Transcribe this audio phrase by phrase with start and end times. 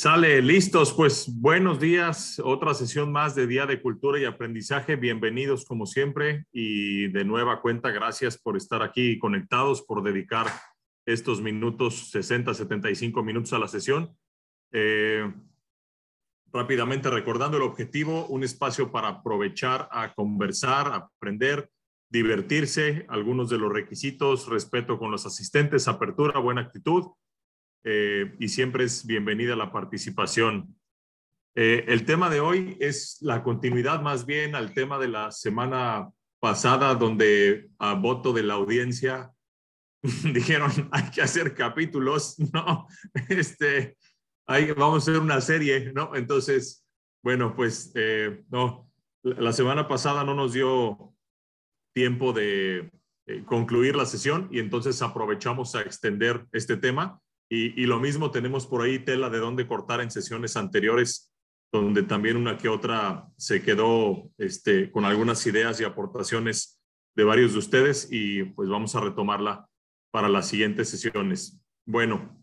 [0.00, 4.94] Sale, listos, pues buenos días, otra sesión más de Día de Cultura y Aprendizaje.
[4.94, 10.46] Bienvenidos como siempre y de nueva cuenta, gracias por estar aquí conectados, por dedicar
[11.04, 14.16] estos minutos, 60, 75 minutos a la sesión.
[14.70, 15.34] Eh,
[16.52, 21.72] rápidamente recordando el objetivo, un espacio para aprovechar a conversar, aprender,
[22.08, 27.08] divertirse, algunos de los requisitos, respeto con los asistentes, apertura, buena actitud
[27.84, 30.74] eh, y siempre es bienvenida la participación.
[31.54, 36.10] Eh, el tema de hoy es la continuidad más bien al tema de la semana
[36.40, 39.32] pasada, donde a voto de la audiencia
[40.34, 42.86] dijeron hay que hacer capítulos, ¿no?
[43.28, 43.96] Este,
[44.46, 46.14] ahí vamos a hacer una serie, ¿no?
[46.14, 46.84] Entonces,
[47.22, 48.90] bueno, pues eh, no,
[49.22, 51.14] la semana pasada no nos dio
[51.94, 52.90] tiempo de
[53.44, 57.20] concluir la sesión y entonces aprovechamos a extender este tema
[57.50, 61.32] y, lo mismo tenemos por ahí tela de dónde cortar en sesiones anteriores,
[61.72, 66.82] donde también una que otra se quedó este, con algunas ideas y aportaciones
[67.16, 69.66] de varios de ustedes y pues vamos a retomarla
[70.10, 71.60] para las siguientes sesiones.
[71.86, 72.38] Bueno,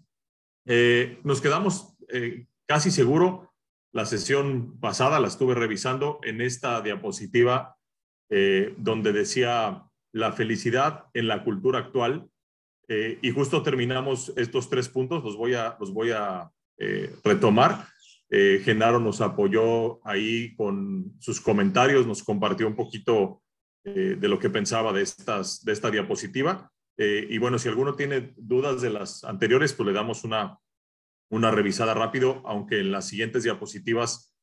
[0.66, 3.54] eh, nos quedamos eh, casi seguro.
[3.94, 7.78] La sesión pasada la estuve revisando en esta diapositiva
[8.30, 12.30] eh, donde decía la felicidad en la cultura actual
[12.88, 17.88] eh, y justo terminamos estos tres puntos, los voy a, los voy a eh, retomar.
[18.30, 23.42] Eh, Genaro nos apoyó ahí con sus comentarios, nos compartió un poquito
[23.88, 26.72] de lo que pensaba de, estas, de esta diapositiva.
[26.98, 30.58] y bueno, si alguno tiene dudas de las anteriores, pues le damos una,
[31.30, 34.36] una revisada rápido, aunque en las siguientes diapositivas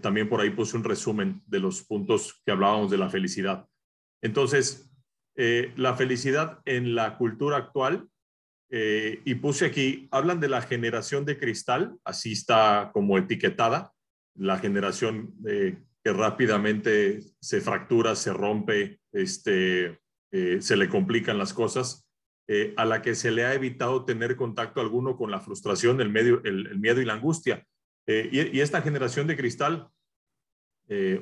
[0.00, 3.68] también por ahí puse un resumen de los puntos que hablábamos de la felicidad.
[4.20, 4.91] Entonces,
[5.34, 8.08] eh, la felicidad en la cultura actual.
[8.70, 13.92] Eh, y puse aquí, hablan de la generación de cristal, así está como etiquetada,
[14.34, 22.08] la generación eh, que rápidamente se fractura, se rompe, este, se le complican las cosas,
[22.76, 26.42] a la que se le ha evitado tener contacto alguno con la frustración, el, medio,
[26.44, 27.66] el, miedo y la angustia.
[28.06, 29.88] Y, y, esta generación de cristal,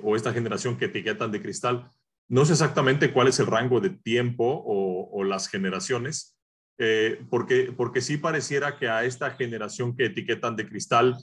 [0.03, 1.91] o esta generación que etiquetan de cristal,
[2.31, 6.39] no sé exactamente cuál es el rango de tiempo o, las generaciones,
[6.79, 11.17] eh, porque, porque sí pareciera que a esta generación que etiquetan de cristal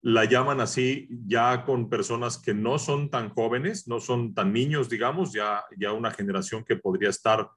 [0.00, 4.88] la llaman así ya con personas que no son tan jóvenes, no son tan niños,
[4.88, 7.48] digamos, ya, ya una generación que podría estar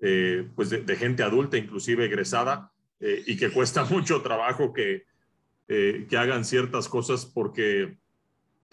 [0.00, 5.04] eh, pues de, gente adulta, inclusive egresada, eh, y que cuesta mucho trabajo que,
[5.66, 7.98] que hagan ciertas cosas porque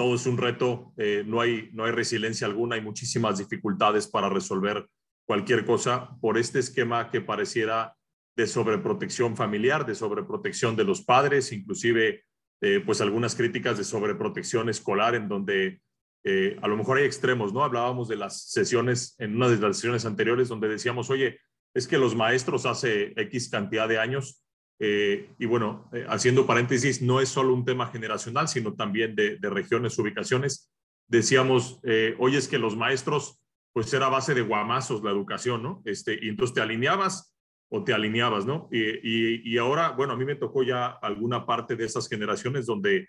[0.01, 4.29] todo es un reto, eh, no, hay, no hay resiliencia alguna, hay muchísimas dificultades para
[4.29, 4.88] resolver
[5.28, 7.95] cualquier cosa por este esquema que pareciera
[8.35, 12.23] de sobreprotección familiar, de sobreprotección de los padres, inclusive
[12.61, 15.81] eh, pues algunas críticas de sobreprotección escolar en donde
[16.23, 17.63] eh, a lo mejor hay extremos, ¿no?
[17.63, 21.38] Hablábamos de las sesiones, en una de las sesiones anteriores donde decíamos, oye,
[21.75, 24.44] es que los maestros hace X cantidad de años
[24.84, 29.38] eh, y bueno, eh, haciendo paréntesis, no es solo un tema generacional, sino también de,
[29.44, 30.72] regiones, ubicaciones.
[31.08, 33.40] Decíamos, eh, oye, es que los maestros,
[33.74, 35.84] pues era base de guamazos la educación, ¿no?
[35.86, 37.38] Este, y entonces te alineabas
[37.70, 38.70] o te alineabas, ¿no?
[38.72, 43.08] Y, y, ahora, bueno, a mí me tocó ya alguna parte de esas generaciones donde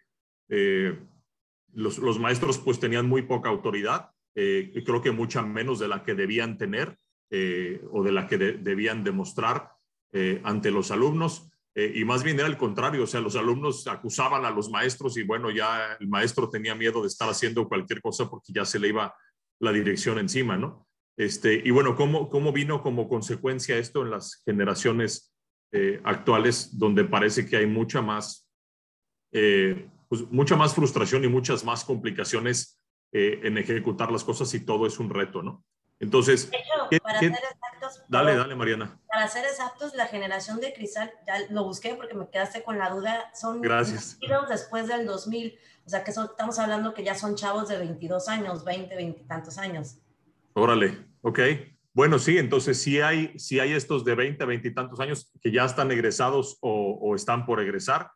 [1.72, 6.15] los, los, maestros pues tenían muy poca autoridad, creo que mucha menos de la que
[6.15, 6.99] debían tener
[7.91, 9.71] o de la que debían demostrar
[10.44, 11.49] ante los alumnos.
[11.75, 15.16] Eh, y más bien era el contrario, o sea, los alumnos acusaban a los maestros
[15.16, 18.78] y bueno, ya el maestro tenía miedo de estar haciendo cualquier cosa porque ya se
[18.78, 19.15] le iba
[19.59, 20.87] la dirección encima, ¿no?
[21.16, 25.34] Este, y bueno, ¿cómo, cómo vino como consecuencia esto en las generaciones
[25.72, 28.50] eh, actuales donde parece que hay mucha más,
[29.32, 32.78] eh, pues, mucha más frustración y muchas más complicaciones
[33.15, 35.62] en ejecutar las cosas y todo es un reto, ¿no?
[36.02, 36.50] Entonces,
[37.00, 38.99] para ser exactos, dale, dale, Mariana.
[39.06, 42.90] Para ser exactos, la generación de cristal, ya lo busqué porque me quedaste con la
[42.90, 44.19] duda, son Gracias.
[44.49, 45.56] después del 2000,
[45.87, 49.25] o sea que estamos hablando que ya son chavos de 22 años, 20, 20 y
[49.26, 49.99] tantos años.
[50.54, 51.38] Órale, ok.
[51.94, 55.52] Bueno, sí, entonces sí hay, sí hay estos de 20, 20 y tantos años que
[55.52, 58.10] ya están egresados o, o están por egresar,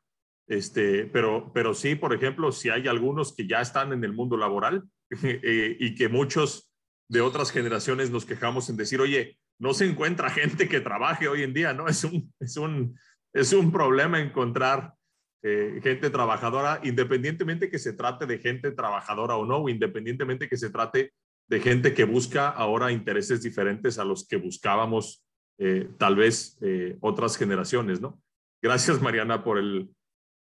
[0.49, 4.37] este, pero, pero sí, por ejemplo, si hay algunos que ya están en el mundo
[4.37, 4.83] laboral
[5.23, 6.66] eh, y que muchos
[7.09, 11.43] de otras generaciones nos quejamos en decir, oye, no se encuentra gente que trabaje hoy
[11.43, 11.87] en día, ¿no?
[11.89, 12.99] Es un, es un,
[13.33, 14.95] es un problema encontrar
[15.43, 20.57] eh, gente trabajadora, independientemente que se trate de gente trabajadora o no, o independientemente que
[20.57, 21.13] se trate
[21.49, 25.25] de gente que busca ahora intereses diferentes a los que buscábamos
[25.59, 28.21] eh, tal vez eh, otras generaciones, ¿no?
[28.61, 29.91] Gracias, Mariana, por el,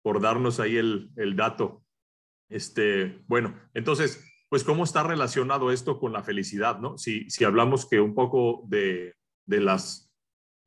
[0.03, 1.85] por darnos ahí el, el dato.
[2.51, 6.81] Este, bueno, entonces, pues, ¿cómo está relacionado esto con la felicidad?
[6.81, 6.99] ¿no?
[6.99, 9.15] Si, si hablamos que un poco de,
[9.47, 10.13] de las,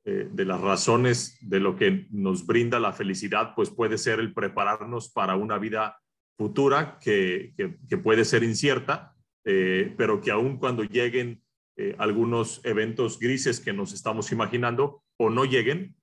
[0.06, 4.33] eh, de las razones de lo que nos brinda la felicidad, pues puede ser el
[4.33, 6.00] prepararnos para una vida
[6.38, 9.15] futura que, que, puede ser incierta,
[9.45, 11.44] eh, pero que aun cuando lleguen
[11.75, 15.95] eh, algunos eventos grises que nos estamos imaginando o no lleguen,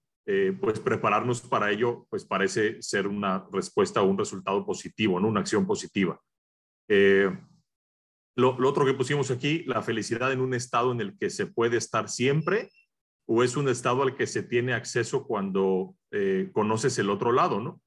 [0.61, 5.27] pues prepararnos para ello, pues parece ser una respuesta o un resultado positivo, ¿no?
[5.27, 6.21] una acción positiva.
[8.41, 11.77] Lo, otro que pusimos aquí, la felicidad en un estado en el que se puede
[11.77, 12.71] estar siempre
[13.27, 17.61] o es un estado al que se tiene acceso cuando eh, conoces el otro lado,
[17.61, 17.81] ¿no?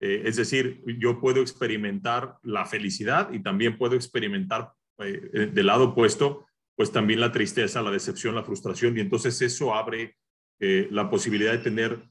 [0.00, 5.90] Eh, es decir, yo puedo experimentar la felicidad y también puedo experimentar eh, del lado
[5.90, 10.16] opuesto, pues también la tristeza, la decepción, la frustración, y entonces eso abre
[10.60, 12.02] la posibilidad de tener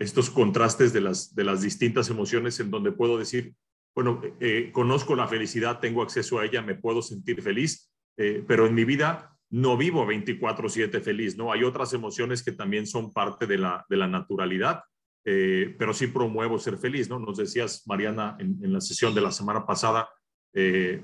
[0.00, 3.54] estos contrastes de las, de las distintas emociones en donde puedo decir,
[3.96, 8.66] bueno, eh, conozco la felicidad, tengo acceso a ella, me puedo sentir feliz, eh, pero
[8.66, 11.50] en mi vida no vivo 24/7 feliz, ¿no?
[11.50, 14.82] Hay otras emociones que también son parte de la, de la naturalidad,
[15.24, 17.18] eh, pero sí promuevo ser feliz, ¿no?
[17.18, 20.08] Nos decías, Mariana, en, la sesión de la semana pasada,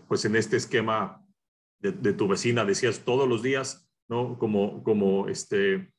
[0.08, 1.20] pues en este esquema
[1.78, 4.38] de, de, tu vecina, decías todos los días, ¿no?
[4.38, 5.92] Como, como, este,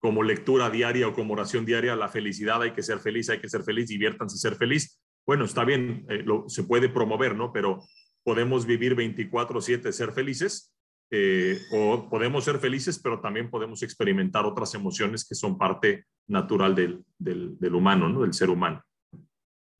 [0.00, 3.48] como lectura diaria o como oración diaria, la felicidad, hay que ser feliz, hay que
[3.48, 7.52] ser feliz, diviértanse ser feliz bueno, está bien, eh, se puede promover, ¿no?
[7.52, 7.84] Pero
[8.24, 10.74] podemos vivir 24/7, ser felices,
[11.10, 16.74] eh, o podemos ser felices, pero también podemos experimentar otras emociones que son parte natural
[16.74, 18.22] del, del, humano, ¿no?
[18.22, 18.82] Del ser humano.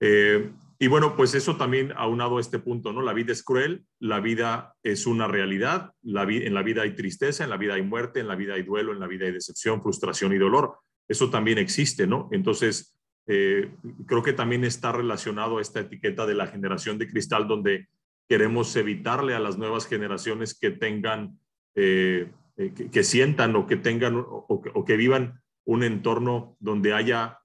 [0.01, 3.01] Eh, y bueno, pues eso también aunado a este punto, ¿no?
[3.01, 7.45] La vida es cruel, la vida es una realidad, la en la vida hay tristeza,
[7.45, 9.83] en la vida hay muerte, en la vida hay duelo, en la vida hay decepción,
[9.83, 10.77] frustración y dolor.
[11.09, 12.29] Eso también existe, ¿no?
[12.33, 12.98] Entonces,
[13.31, 13.71] eh,
[14.07, 17.87] creo que también está relacionado a esta etiqueta de la generación de cristal, donde
[18.27, 21.39] queremos evitarle a las nuevas generaciones que tengan,
[21.75, 27.41] eh, eh, que, sientan o que tengan o, que vivan un entorno donde haya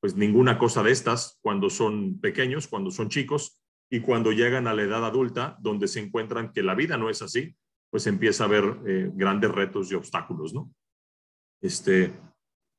[0.00, 3.60] pues ninguna cosa de estas cuando son pequeños, cuando son chicos
[3.90, 7.20] y cuando llegan a la edad adulta, donde se encuentran que la vida no es
[7.20, 7.56] así,
[7.90, 10.72] pues empieza a haber grandes retos y obstáculos, ¿no?
[11.60, 12.12] Este,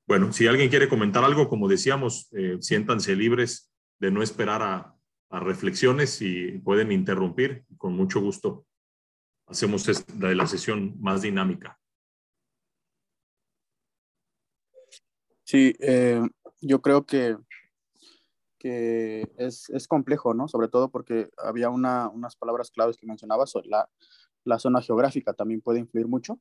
[0.10, 4.96] bueno, si alguien quiere comentar algo, como decíamos, eh, siéntanse libres de no esperar a,
[5.32, 7.64] reflexiones y pueden interrumpir.
[7.78, 8.66] Con mucho gusto
[9.46, 11.80] hacemos la, la sesión más dinámica.
[15.44, 16.28] Sí, eh,
[16.60, 17.38] yo creo que,
[18.58, 20.48] que es, es, complejo, ¿no?
[20.48, 23.88] Sobre todo porque había una, unas palabras claves que mencionabas, la,
[24.44, 26.40] la zona geográfica también puede influir mucho,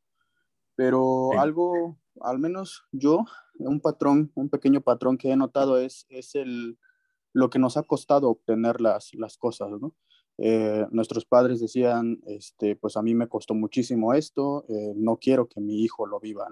[0.78, 3.26] pero algo, al menos yo
[3.58, 6.78] un patrón, un pequeño patrón que he notado es, es el,
[7.32, 9.70] lo que nos ha costado obtener las, las cosas.
[10.38, 15.48] Eh, nuestros padres decían, este, pues a mí me costó muchísimo esto, eh, no quiero
[15.48, 16.48] que mi hijo lo viva.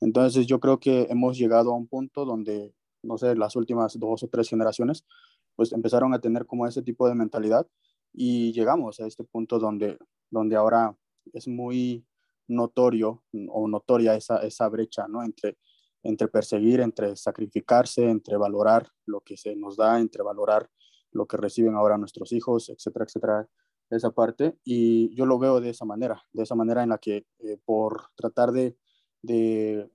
[0.00, 4.22] Entonces yo creo que hemos llegado a un punto donde, no sé, las últimas dos
[4.24, 5.04] o tres generaciones,
[5.54, 7.66] pues empezaron a tener como ese tipo de mentalidad
[8.12, 9.98] y llegamos a este punto donde,
[10.30, 10.96] donde ahora
[11.32, 12.04] es muy
[12.48, 15.22] notorio o notoria esa, esa brecha, ¿no?
[15.22, 15.56] Entre
[16.02, 20.68] entre perseguir, entre sacrificarse, entre valorar lo que se nos da, entre valorar
[21.12, 23.48] lo que reciben ahora nuestros hijos, etcétera, etcétera,
[23.90, 24.56] esa parte.
[24.64, 28.02] Y yo lo veo de esa manera, de esa manera en la que eh, por
[28.14, 28.76] tratar de,
[29.22, 29.90] de,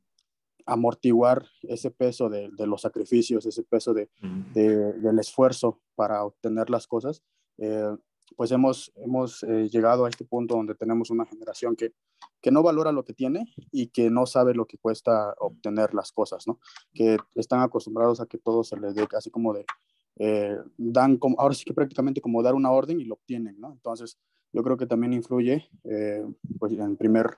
[0.67, 4.09] amortiguar ese peso de, de, los sacrificios, ese peso de,
[4.53, 7.21] del esfuerzo para obtener las cosas,
[7.59, 7.95] eh,
[8.35, 11.93] pues hemos, hemos eh, llegado a este punto donde tenemos una generación que,
[12.45, 16.11] que no valora lo que tiene y que no sabe lo que cuesta obtener las
[16.11, 16.59] cosas, ¿no?
[16.93, 19.65] Que están acostumbrados a que todo se les dé así como de,
[20.19, 23.71] eh, dan como, ahora sí que prácticamente como dar una orden y lo obtienen, ¿no?
[23.71, 24.19] Entonces,
[24.53, 26.23] yo creo que también influye, eh,
[26.59, 27.35] pues en primer,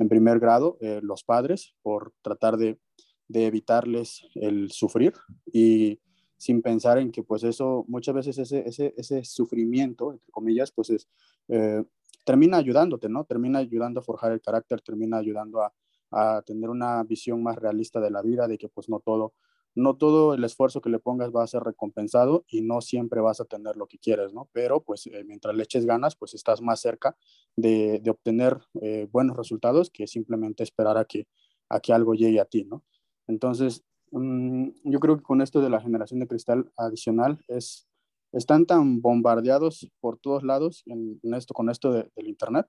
[0.00, 2.80] en primer grado, los padres por tratar de,
[3.28, 5.12] de evitarles el sufrir
[5.52, 6.00] y
[6.36, 10.90] sin pensar en que pues eso, muchas veces ese, ese, ese sufrimiento, entre comillas, pues
[10.90, 11.08] es,
[11.46, 11.84] eh,
[12.28, 13.24] termina ayudándote, ¿no?
[13.24, 15.72] Termina ayudando a forjar el carácter, termina ayudando a,
[16.10, 19.32] a, tener una visión más realista de la vida, de que pues no todo,
[19.74, 23.40] no todo el esfuerzo que le pongas va a ser recompensado y no siempre vas
[23.40, 24.46] a tener lo que quieres, ¿no?
[24.52, 27.16] Pero pues eh, mientras le eches ganas, pues estás más cerca
[27.56, 31.28] de, de obtener eh, buenos resultados que simplemente esperar a que,
[31.70, 32.84] a que algo llegue a ti, ¿no?
[33.26, 37.87] Entonces, Mm, yo creo que con esto de la generación de cristal adicional es,
[38.32, 42.66] están tan bombardeados por todos lados en, esto, con esto del Internet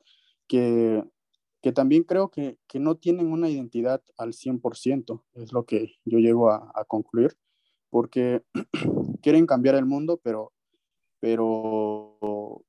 [0.48, 1.04] que,
[1.62, 6.20] que también creo que, que, no tienen una identidad al 100%, es lo que yo
[6.20, 7.38] llego a, a concluir.
[7.90, 8.44] porque
[9.22, 10.54] quieren cambiar el mundo, pero,
[11.20, 12.64] pero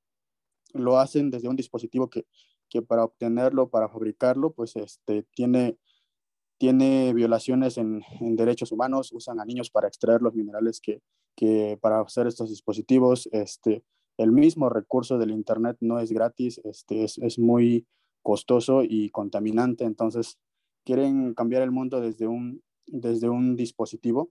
[0.74, 2.26] lo hacen desde un dispositivo que,
[2.68, 5.78] que para obtenerlo, para fabricarlo, pues este, tiene,
[6.58, 11.02] tiene violaciones en, en, derechos humanos, usan a niños para extraer los minerales que,
[11.36, 13.84] que para hacer estos dispositivos, este,
[14.16, 17.86] el mismo recurso del Internet no es gratis, este, es, es muy
[18.22, 20.38] costoso y contaminante, entonces
[20.84, 24.30] quieren cambiar el mundo desde un, desde un dispositivo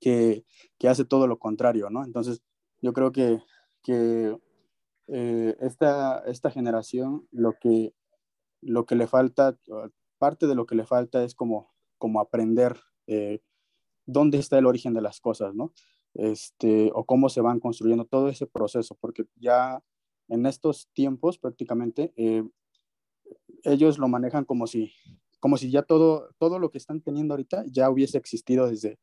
[0.00, 0.44] que,
[0.78, 2.04] que hace todo lo contrario, ¿no?
[2.04, 2.42] Entonces,
[2.80, 3.40] yo creo que,
[3.82, 4.36] que
[5.08, 7.94] eh, esta, esta generación lo que,
[8.60, 9.56] lo que le falta,
[10.18, 13.40] parte de lo que le falta es como, como aprender eh,
[14.06, 15.72] dónde está el origen de las cosas, ¿no?
[16.18, 19.80] Este, o cómo se van construyendo todo ese proceso, porque ya
[20.26, 22.42] en estos tiempos prácticamente eh,
[23.62, 24.92] ellos lo manejan como si,
[25.38, 28.98] como si ya todo, todo lo que están teniendo ahorita ya hubiese existido desde,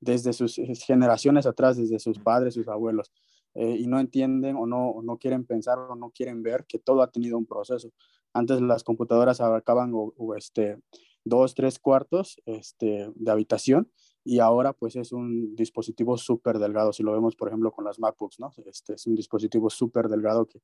[0.00, 3.12] desde sus generaciones atrás, desde sus padres, sus abuelos.
[3.54, 7.00] Eh, y no entienden o no, no quieren pensar o no quieren ver que todo
[7.00, 7.92] ha tenido un proceso.
[8.32, 10.78] Antes las computadoras abarcaban o, este,
[11.24, 13.88] dos, tres cuartos este, de habitación
[14.26, 17.98] y ahora pues es un dispositivo súper delgado, si lo vemos por ejemplo con las
[17.98, 18.52] MacBooks, ¿no?
[18.66, 20.60] Este es un dispositivo súper delgado que,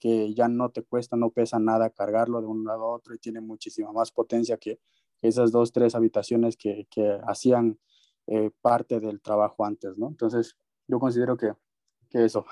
[0.00, 3.18] que ya no te cuesta, no pesa nada cargarlo de un lado a otro y
[3.18, 4.80] tiene muchísima más potencia que
[5.22, 7.78] esas dos, tres habitaciones que, que hacían
[8.26, 10.08] eh, parte del trabajo antes, ¿no?
[10.08, 10.56] Entonces
[10.88, 11.52] yo considero que
[12.12, 12.44] eso.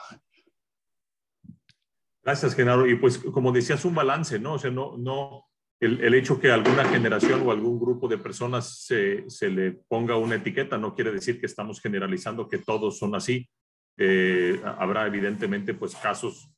[2.22, 2.86] Gracias, Genaro.
[2.86, 4.54] Y pues, como decías, un balance, ¿no?
[4.54, 5.48] O sea, no,
[5.82, 10.16] el, el hecho que alguna generación o algún grupo de personas se, se, le ponga
[10.16, 13.48] una etiqueta no quiere decir que estamos generalizando que todos son así.
[13.98, 16.48] Eh, habrá evidentemente pues casos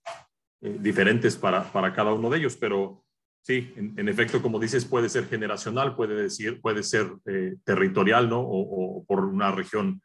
[0.60, 3.02] eh, diferentes para, para, cada uno de ellos, pero
[3.40, 8.40] sí, en, efecto, como dices, puede ser generacional, puede, decir, puede ser eh, territorial, ¿no?
[8.40, 10.02] O, o, por una región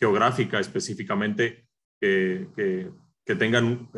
[0.00, 1.66] geográfica específicamente
[2.00, 2.90] que, que,
[3.38, 3.88] tengan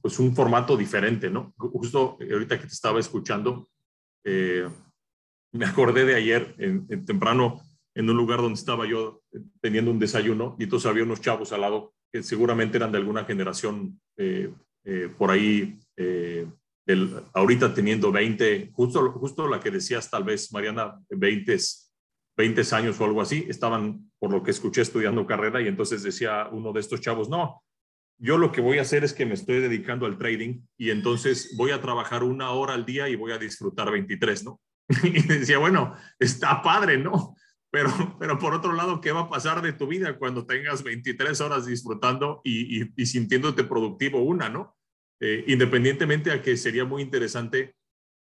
[0.00, 1.52] pues un formato diferente, ¿no?
[1.56, 3.66] Justo ahorita que te estaba escuchando,
[4.24, 4.68] eh,
[5.52, 7.60] me acordé de ayer en, temprano
[7.94, 9.22] en un lugar donde estaba yo
[9.60, 13.24] teniendo un desayuno y entonces había unos chavos al lado que seguramente eran de alguna
[13.24, 14.50] generación eh,
[15.16, 21.58] por ahí, del, ahorita teniendo 20, justo, justo la que decías tal vez, Mariana, 20
[22.36, 26.48] 20 años o algo así, estaban, por lo que escuché, estudiando carrera y entonces decía
[26.50, 27.62] uno de estos chavos, no,
[28.22, 31.56] yo lo que voy a hacer es que me estoy dedicando al trading y entonces
[31.56, 34.60] voy a trabajar una hora al día y voy a disfrutar 23, ¿no?
[35.02, 37.34] Y decía, bueno, está padre, ¿no?
[37.72, 41.40] Pero, pero por otro lado, ¿qué va a pasar de tu vida cuando tengas 23
[41.40, 44.76] horas disfrutando y, sintiéndote productivo una, ¿no?
[45.18, 47.74] Eh, independientemente a que sería muy interesante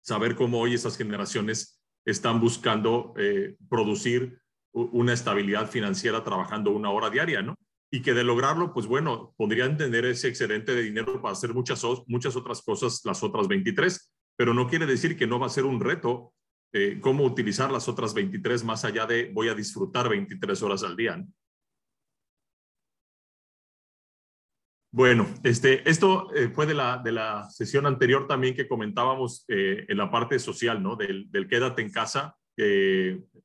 [0.02, 4.38] saber cómo hoy esas generaciones están buscando eh, producir
[4.72, 7.56] una estabilidad financiera trabajando una hora diaria, ¿no?
[7.90, 11.82] Y que de lograrlo, pues bueno, podrían tener ese excedente de dinero para hacer muchas,
[12.06, 15.64] muchas otras cosas las otras 23, pero no quiere decir que no va a ser
[15.64, 16.34] un reto
[16.72, 20.96] eh, cómo utilizar las otras 23 más allá de voy a disfrutar 23 horas al
[20.96, 21.16] día.
[21.16, 21.26] ¿no?
[24.90, 29.86] Bueno, este, esto eh, fue de la, de la sesión anterior también que comentábamos eh,
[29.88, 30.96] en la parte social, ¿no?
[30.96, 32.36] Del, del quédate en casa,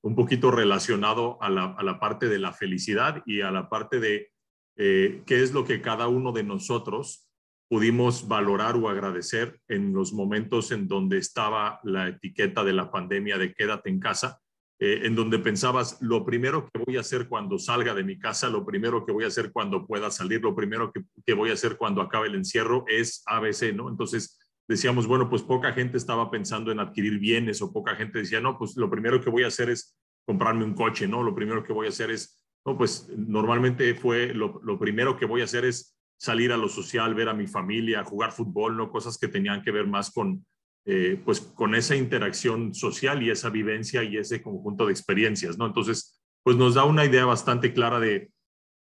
[0.01, 3.99] un poquito relacionado a la, a la, parte de la felicidad y a la parte
[3.99, 4.32] de
[4.77, 7.29] eh, qué es lo que cada uno de nosotros
[7.69, 13.37] pudimos valorar o agradecer en los momentos en donde estaba la etiqueta de la pandemia
[13.37, 14.39] de quédate en casa
[14.79, 18.49] eh, en donde pensabas, lo primero que voy a hacer cuando salga de mi casa,
[18.49, 21.53] lo primero que voy a hacer cuando pueda salir, lo primero que, que voy a
[21.53, 23.87] hacer cuando acabe el encierro es ABC, ¿no?
[23.87, 24.37] Entonces
[24.67, 28.57] decíamos, bueno, pues poca gente estaba pensando en adquirir bienes o poca gente decía, no,
[28.57, 31.23] pues lo primero que voy a hacer es comprarme un coche, ¿no?
[31.23, 35.25] Lo primero que voy a hacer es, no, pues normalmente fue, lo, lo primero que
[35.25, 38.89] voy a hacer es salir a lo social, ver a mi familia, jugar fútbol, ¿no?
[38.89, 40.45] Cosas que tenían que ver más con,
[40.85, 45.65] eh, pues con esa interacción social y esa vivencia y ese conjunto de experiencias, ¿no?
[45.65, 48.31] Entonces, pues nos da una idea bastante clara de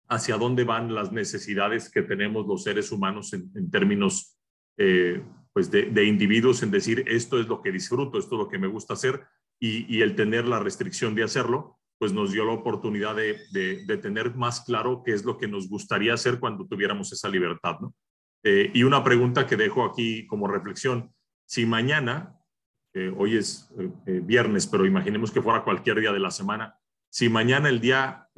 [0.07, 4.37] hacia dónde van las necesidades que tenemos los seres humanos en, términos,
[4.77, 8.47] eh, pues de, de, individuos, en decir, esto es lo que disfruto, esto es lo
[8.47, 9.25] que me gusta hacer,
[9.59, 14.35] y el tener la restricción de hacerlo, pues nos dio la oportunidad de, de, tener
[14.35, 17.93] más claro qué es lo que nos gustaría hacer cuando tuviéramos esa libertad, ¿no?
[18.43, 21.11] Eh, y una pregunta que dejo aquí como reflexión,
[21.47, 22.37] si mañana,
[22.93, 23.73] eh, hoy es
[24.05, 26.77] eh, viernes, pero imaginemos que fuera cualquier día de la semana,
[27.09, 28.29] si mañana el día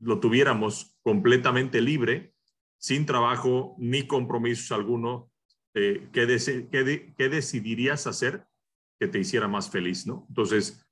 [0.00, 2.34] lo tuviéramos completamente libre,
[2.78, 5.30] sin trabajo ni compromisos alguno,
[5.74, 8.46] ¿qué, qué, ¿qué, decidirías hacer
[8.98, 10.06] que te hiciera más feliz?
[10.06, 10.24] ¿no?
[10.30, 10.83] Entonces,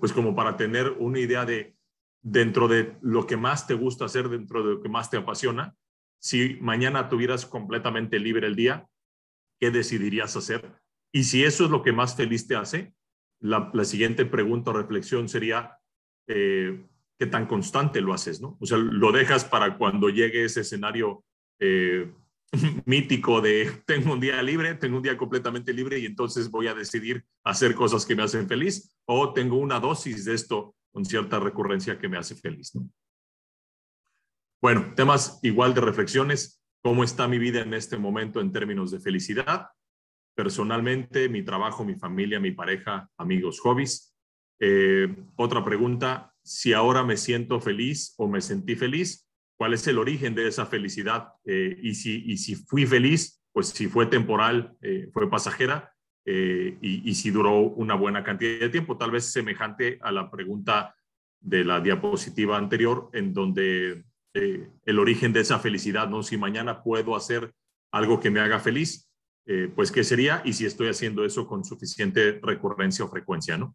[0.00, 1.76] pues como para tener una idea de,
[2.22, 5.76] dentro de lo que más te gusta hacer, dentro de lo que más te apasiona,
[6.18, 8.88] si mañana tuvieras completamente libre el día,
[9.60, 10.72] ¿qué decidirías hacer?
[11.12, 12.94] Y si eso es lo que más feliz te hace,
[13.40, 15.78] la, siguiente pregunta o reflexión sería,
[16.26, 16.82] eh,
[17.18, 18.40] ¿qué tan constante lo haces?
[18.40, 18.56] ¿no?
[18.58, 21.22] O sea, lo dejas para cuando llegue ese escenario
[21.60, 22.10] eh,
[22.86, 26.74] mítico de tengo un día libre, tengo un día completamente libre y entonces voy a
[26.74, 31.40] decidir hacer cosas que me hacen feliz o tengo una dosis de esto con cierta
[31.40, 32.74] recurrencia que me hace feliz.
[32.74, 32.88] ¿no?
[34.62, 36.62] Bueno, temas igual de reflexiones.
[36.82, 39.68] ¿Cómo está mi vida en este momento en términos de felicidad?
[40.34, 44.14] Personalmente, mi trabajo, mi familia, mi pareja, amigos, hobbies.
[44.60, 49.28] Eh, otra pregunta, si ahora me siento feliz o me sentí feliz,
[49.64, 53.68] cuál es el origen de esa felicidad eh, y, si, y si fui feliz, pues
[53.68, 55.90] si fue temporal, eh, fue pasajera
[56.26, 60.30] eh, y, y, si duró una buena cantidad de tiempo, tal vez semejante a la
[60.30, 60.94] pregunta
[61.40, 64.04] de la diapositiva anterior, en donde
[64.34, 66.22] el origen de esa felicidad, ¿no?
[66.22, 67.50] Si mañana puedo hacer
[67.90, 69.10] algo que me haga feliz,
[69.74, 70.42] pues ¿qué sería?
[70.44, 73.74] Y si estoy haciendo eso con suficiente recurrencia o frecuencia, ¿no?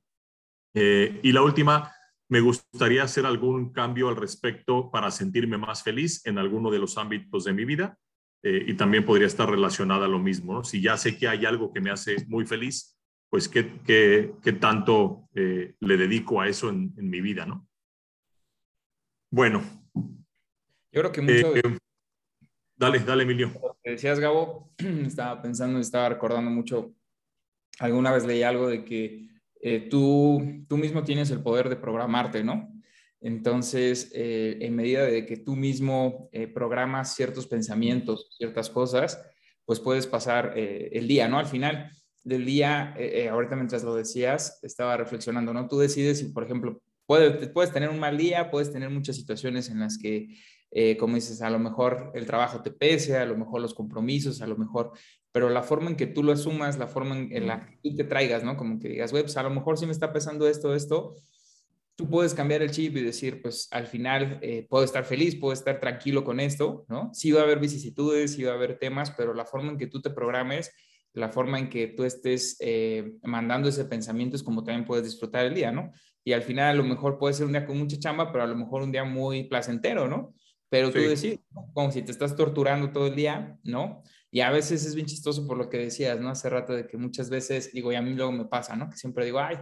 [0.75, 1.91] y la última,
[2.29, 6.98] me gustaría hacer algún cambio al respecto para sentirme más feliz en alguno de los
[6.98, 7.98] ámbitos de mi vida.
[8.43, 10.53] Eh, y también podría estar relacionada a lo mismo.
[10.53, 10.63] ¿no?
[10.63, 12.98] Si ya sé que hay algo que me hace muy feliz,
[13.29, 17.67] pues qué, qué, qué tanto eh, le dedico a eso en, en, mi vida, ¿no?
[19.31, 19.62] Bueno.
[20.91, 21.55] Yo creo que mucho...
[21.55, 21.77] Eh,
[22.75, 23.51] dale, dale, Emilio.
[23.83, 26.95] que decías, Gabo, estaba pensando, estaba recordando mucho,
[27.79, 29.29] alguna vez leí algo de que
[29.62, 32.74] eh, tú, tú mismo tienes el poder de programarte, ¿no?
[33.22, 39.22] Entonces, eh, en medida de que tú mismo eh, programas ciertos pensamientos, ciertas cosas,
[39.66, 41.38] pues puedes pasar el día, ¿no?
[41.38, 41.92] Al final
[42.24, 42.96] del día,
[43.30, 45.68] ahorita mientras lo decías, estaba reflexionando, ¿no?
[45.68, 49.70] Tú decides si, por ejemplo, puedes, puedes tener un mal día, puedes tener muchas situaciones
[49.70, 50.36] en las que,
[50.98, 54.48] como dices, a lo mejor el trabajo te pese, a lo mejor los compromisos, a
[54.48, 54.92] lo mejor
[55.31, 58.03] pero la forma en que tú lo asumas, la forma en, la que tú te
[58.03, 58.57] traigas, ¿no?
[58.57, 61.15] Como que digas, güey, pues a lo mejor sí me está pesando esto, esto,
[61.96, 65.53] tú puedes cambiar el chip y decir, pues al final eh, puedo estar feliz, puedo
[65.53, 67.11] estar tranquilo con esto, ¿no?
[67.13, 69.87] Sí va a haber vicisitudes, sí va a haber temas, pero la forma en que
[69.87, 70.72] tú te programes,
[71.13, 75.46] la forma en que tú estés eh, mandando ese pensamiento es como también puedes disfrutar
[75.46, 75.92] el día, ¿no?
[76.24, 78.48] Y al final a lo mejor puede ser un día con mucha chamba, pero a
[78.48, 80.33] lo mejor un día muy placentero, ¿no?
[80.70, 81.39] Pero tú decides,
[81.74, 84.03] como si te estás torturando todo el día, ¿no?
[84.31, 86.29] Y a veces es bien chistoso por lo que decías, ¿no?
[86.29, 88.89] Hace rato de que muchas veces, digo, y a mí luego me pasa, ¿no?
[88.89, 89.57] Que siempre digo, ay,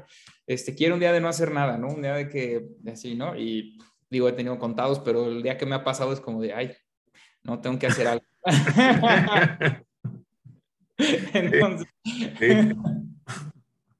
[0.45, 1.87] este, quiero un día de no hacer nada, ¿no?
[1.87, 3.35] Un día de que, así, ¿no?
[3.37, 6.53] Y digo, he tenido contados, pero el día que me ha pasado es como de,
[6.53, 6.73] ay,
[7.43, 8.25] no, tengo que hacer algo.
[10.97, 11.87] Entonces...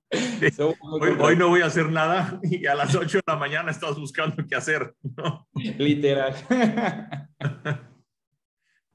[1.20, 4.46] hoy, no voy a hacer nada y a las 8 de la mañana estás buscando
[4.48, 4.96] qué hacer.
[5.04, 5.48] ¿no?
[5.78, 6.34] Literal.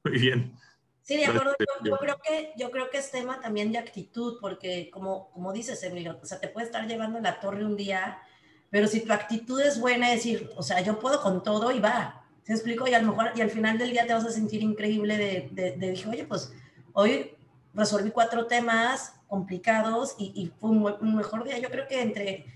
[0.05, 0.55] Muy bien.
[1.03, 1.55] Sí, de acuerdo.
[1.85, 5.83] Yo, creo que, yo creo que es tema también de actitud, porque como, como dices,
[5.83, 8.19] Emilio, o sea, te puede estar llevando la torre un día,
[8.71, 11.81] pero si tu actitud es buena, es decir, o sea, yo puedo con todo y
[11.81, 12.25] va.
[12.45, 12.89] ¿Se explico?
[12.89, 15.49] Y a lo mejor, y al final del día te vas a sentir increíble de,
[15.53, 16.53] de, de dije, oye, pues
[16.93, 17.37] hoy
[17.75, 21.59] resolví cuatro temas complicados y, y fue un, un, mejor día.
[21.59, 22.47] Yo creo que entre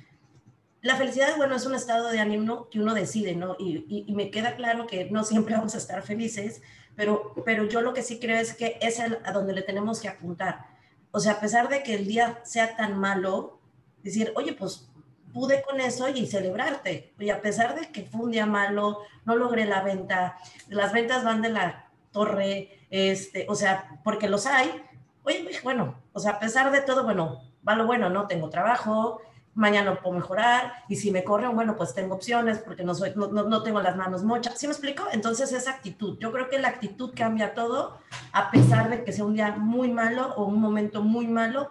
[0.83, 3.57] la felicidad, bueno, es un estado de ánimo que uno decide, ¿no?
[3.59, 6.63] Y, y, y me queda claro que no siempre vamos a estar felices,
[6.97, 10.09] pero, pero yo lo que sí creo es que es a donde le tenemos que
[10.09, 10.67] apuntar.
[11.11, 13.61] O sea, a pesar de que el día sea tan malo,
[14.03, 14.89] decir, oye, pues
[15.33, 17.13] pude con eso y celebrarte.
[17.19, 21.25] Y a pesar de que fue un día malo, no logré la venta, las ventas
[21.25, 24.83] van de la torre, este, o sea, porque los hay.
[25.25, 28.27] Oye, bueno, o sea, a pesar de todo, bueno, va lo bueno, ¿no?
[28.27, 29.21] Tengo trabajo,
[29.57, 33.27] mañana puedo mejorar y si me corren, bueno, pues tengo opciones porque no, soy, no,
[33.27, 34.59] no, tengo las manos mochas.
[34.59, 35.05] ¿Sí me explico?
[35.11, 37.99] Entonces esa actitud, yo creo que la actitud cambia todo
[38.33, 41.71] a pesar de que sea un día muy malo o un momento muy malo.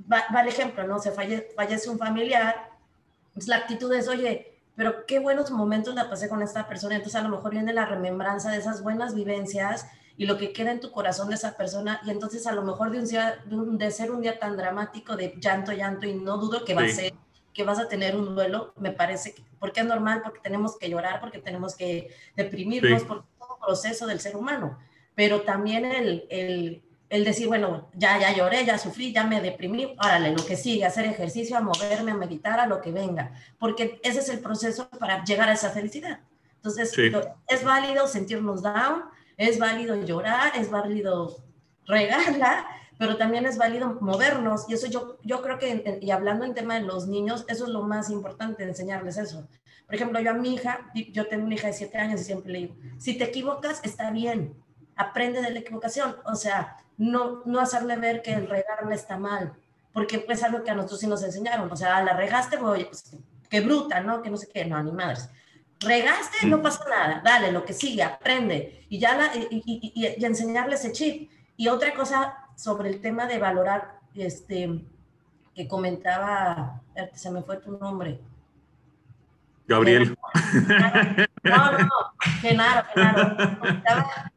[0.00, 0.98] Va, va el ejemplo, ¿no?
[0.98, 2.70] Se falle, fallece un familiar,
[3.32, 7.18] pues la actitud es, oye, pero qué buenos momentos la pasé con esta persona, entonces
[7.18, 9.86] a lo mejor viene la remembranza de esas buenas vivencias
[10.18, 12.90] y lo que queda en tu corazón de esa persona y entonces a lo mejor
[12.90, 16.14] de, un día, de, un, de ser un día tan dramático de llanto, llanto y
[16.14, 16.90] no dudo que va sí.
[16.90, 17.14] a ser
[17.58, 20.88] que vas a tener un duelo, me parece, que, porque es normal, porque tenemos que
[20.88, 23.08] llorar, porque tenemos que deprimirnos, sí.
[23.08, 24.78] por todo proceso del ser humano,
[25.16, 29.96] pero también el, el, el, decir, bueno, ya, ya lloré, ya sufrí, ya me deprimí,
[29.98, 34.00] órale, lo que sigue, hacer ejercicio, a moverme, a meditar, a lo que venga, porque
[34.04, 36.20] ese es el proceso para llegar a esa felicidad.
[36.54, 37.10] Entonces, sí.
[37.48, 39.02] es válido sentirnos down,
[39.38, 41.38] es válido llorar, es válido
[41.86, 42.66] regarla,
[42.98, 44.66] pero también es válido movernos.
[44.68, 47.70] Y eso yo, yo creo que, y hablando en tema de los niños, eso es
[47.70, 49.48] lo más importante, enseñarles eso.
[49.86, 52.52] Por ejemplo, yo a mi hija, yo tengo una hija de siete años y siempre
[52.52, 54.54] le digo, si te equivocas, está bien,
[54.96, 56.16] aprende de la equivocación.
[56.26, 59.54] O sea, no, no hacerle ver que el regarle está mal,
[59.92, 61.70] porque pues algo que a nosotros sí nos enseñaron.
[61.70, 63.16] O sea, la regaste, voy, pues,
[63.48, 64.20] qué bruta, ¿no?
[64.20, 65.30] Que no sé qué, no, ni madres.
[65.80, 68.84] Regaste, no pasa nada, dale, lo que sigue, aprende.
[68.88, 71.30] Y ya la, y, y, y, enseñarle ese chip.
[71.56, 74.84] Y otra cosa sobre el tema de valorar, este,
[75.54, 76.82] que comentaba,
[77.14, 78.20] se me fue tu nombre.
[79.66, 80.16] Gabriel.
[81.44, 81.88] No, no,
[82.40, 83.36] Genaro, Genaro.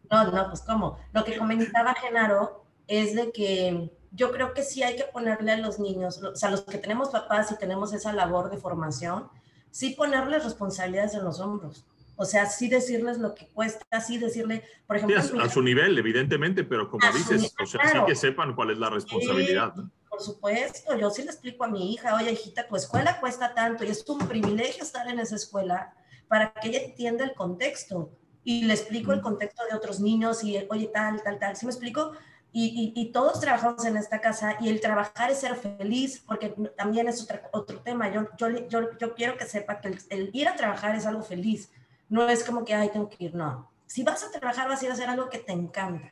[0.10, 1.00] No, no, pues cómo.
[1.14, 5.58] Lo que comentaba Genaro es de que yo creo que sí hay que ponerle a
[5.58, 9.30] los niños, o sea, los que tenemos papás y tenemos esa labor de formación,
[9.72, 11.86] sí ponerles responsabilidades en los hombros.
[12.16, 15.20] O sea, sí decirles lo que cuesta, sí decirle, por ejemplo...
[15.20, 18.92] a, su nivel, evidentemente, pero como dices, o sea, sí que sepan cuál es la
[18.92, 19.74] responsabilidad.
[20.08, 23.84] por supuesto, yo sí le explico a mi hija, oye, hijita, tu escuela cuesta tanto
[23.84, 25.96] y es un privilegio estar en esa escuela
[26.28, 28.12] para que ella entienda el contexto.
[28.44, 31.56] Y le explico el contexto de otros niños y, oye, tal, tal, tal.
[31.56, 32.14] ¿Sí me explico?
[32.54, 37.08] Y, y, todos trabajamos en esta casa y el trabajar es ser feliz, porque también
[37.08, 38.12] es otro, otro tema.
[38.12, 41.72] Yo, yo, yo, yo, quiero que sepa que el, ir a trabajar es algo feliz.
[42.10, 43.72] No es como que, ay, tengo que ir, no.
[43.86, 46.12] Si vas a trabajar, vas a ir a hacer algo que te encanta.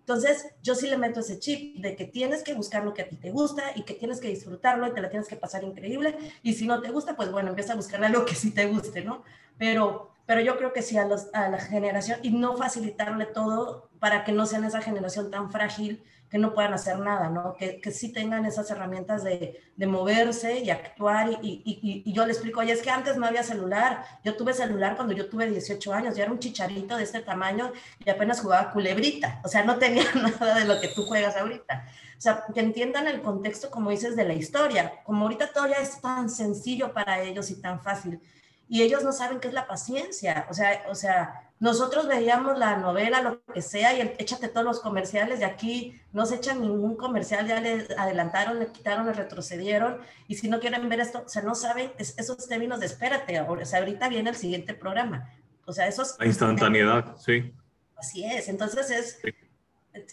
[0.00, 3.08] Entonces, yo sí le meto ese chip de que tienes que buscar lo que a
[3.08, 6.16] ti te gusta y que tienes que disfrutarlo y te la tienes que pasar increíble.
[6.42, 9.02] Y si no te gusta, pues bueno, empieza a buscar algo que sí te guste,
[9.04, 9.22] ¿no?
[9.56, 13.88] Pero pero yo creo que sí a, los, a la generación y no facilitarle todo
[14.00, 17.54] para que no sean esa generación tan frágil que no puedan hacer nada, ¿no?
[17.56, 21.30] Que, que sí tengan esas herramientas de, de moverse y actuar.
[21.40, 24.04] Y, y, y, yo le explico, oye, es que antes no había celular.
[24.24, 27.72] Yo tuve celular cuando yo tuve 18 años, ya era un chicharito de este tamaño
[28.04, 29.40] y apenas jugaba culebrita.
[29.44, 31.86] O sea, no tenía nada de lo que tú juegas ahorita.
[32.18, 34.94] O sea, que entiendan el contexto, como dices, de la historia.
[35.04, 38.20] Como ahorita todo ya es tan sencillo para ellos y tan fácil
[38.68, 40.46] y ellos no saben qué es la paciencia.
[40.50, 44.80] O sea, o sea, nosotros veíamos la novela, lo que sea, y échate todos los
[44.80, 49.98] comerciales, de aquí no se echan ningún comercial, ya le adelantaron, le quitaron, le retrocedieron,
[50.28, 53.64] y si no quieren ver esto, o sea, no saben esos términos de espérate, o
[53.64, 55.30] sea, ahorita viene el siguiente programa.
[55.64, 56.16] O sea, esos...
[56.18, 57.52] La instantaneidad, sí.
[57.96, 59.18] Así es, entonces es,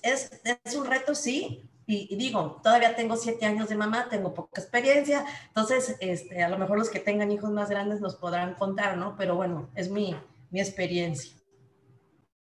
[0.01, 4.61] es, es un reto, sí, y, digo, todavía tengo siete años de mamá, tengo poca
[4.61, 8.97] experiencia, entonces este, a lo mejor los que tengan hijos más grandes nos podrán contar,
[8.97, 9.15] ¿no?
[9.17, 10.15] Pero bueno, es mi,
[10.49, 11.35] mi experiencia.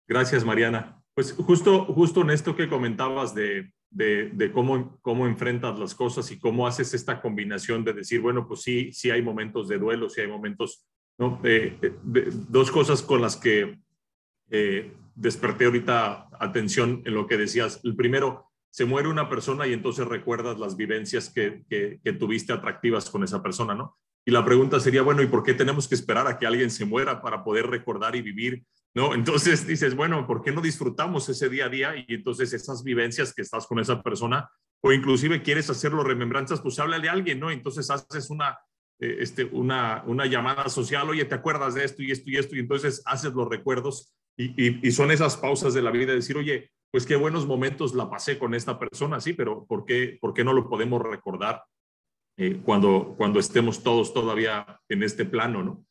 [0.06, 1.02] Gracias, Mariana.
[1.14, 6.30] Pues justo, justo en esto que comentabas de, de, de, cómo, cómo enfrentas las cosas
[6.30, 10.08] y cómo haces esta combinación de decir, bueno, pues sí, sí hay momentos de duelo,
[10.08, 10.86] sí hay momentos,
[11.18, 11.40] ¿no?
[12.48, 13.78] dos cosas con las que
[14.50, 17.80] eh, desperté ahorita atención en lo que decías.
[17.84, 23.10] El primero, se muere una persona y entonces recuerdas las vivencias que, que, tuviste atractivas
[23.10, 23.98] con esa persona, ¿no?
[24.24, 26.84] Y la pregunta sería, bueno, ¿y por qué tenemos que esperar a que alguien se
[26.84, 28.64] muera para poder recordar y vivir?
[28.94, 29.14] ¿No?
[29.14, 31.94] Entonces dices, bueno, ¿por qué no disfrutamos ese día a día?
[31.96, 34.48] Y entonces esas vivencias que estás con esa persona,
[34.82, 37.50] o inclusive quieres hacerlo remembranzas, pues háblale a alguien, ¿no?
[37.50, 38.58] Entonces haces una,
[39.00, 42.56] eh, este, una, una llamada social, oye, ¿te acuerdas de esto y esto y esto?
[42.56, 46.36] Y entonces haces los recuerdos y, y son esas pausas de la vida de decir,
[46.36, 50.34] oye, pues qué buenos momentos la pasé con esta persona, sí, pero ¿por qué, por
[50.34, 51.62] qué no lo podemos recordar
[52.36, 55.84] eh, cuando, cuando estemos todos todavía en este plano, ¿no?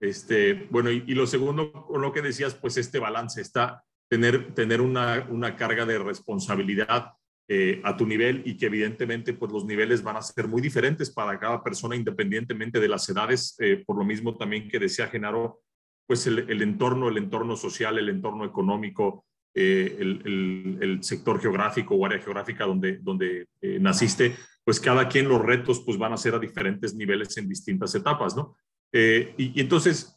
[0.00, 4.80] Este, bueno, y, lo segundo, con lo que decías, pues este balance está tener, tener
[4.80, 7.12] una, una carga de responsabilidad
[7.48, 11.10] eh, a tu nivel y que evidentemente pues los niveles van a ser muy diferentes
[11.10, 15.62] para cada persona independientemente de las edades, eh, por lo mismo también que decía Genaro,
[16.06, 19.24] pues el, el entorno, el entorno social, el entorno económico,
[19.56, 25.40] eh, el, sector geográfico o área geográfica donde, donde eh, naciste, pues cada quien los
[25.40, 28.56] retos pues van a ser a diferentes niveles en distintas etapas, ¿no?
[28.92, 30.16] Eh, y, entonces,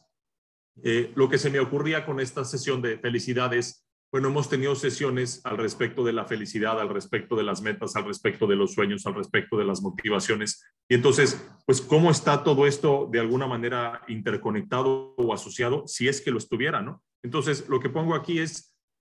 [1.14, 5.40] lo que se me ocurría con esta sesión de felicidad es, bueno, hemos tenido sesiones
[5.44, 9.06] al respecto de la felicidad, al respecto de las metas, al respecto de los sueños,
[9.06, 10.64] al respecto de las motivaciones.
[10.88, 16.20] Y entonces, pues, ¿cómo está todo esto de alguna manera interconectado o asociado, si es
[16.20, 17.02] que lo estuviera, ¿no?
[17.22, 18.67] Entonces, lo que pongo aquí es eh,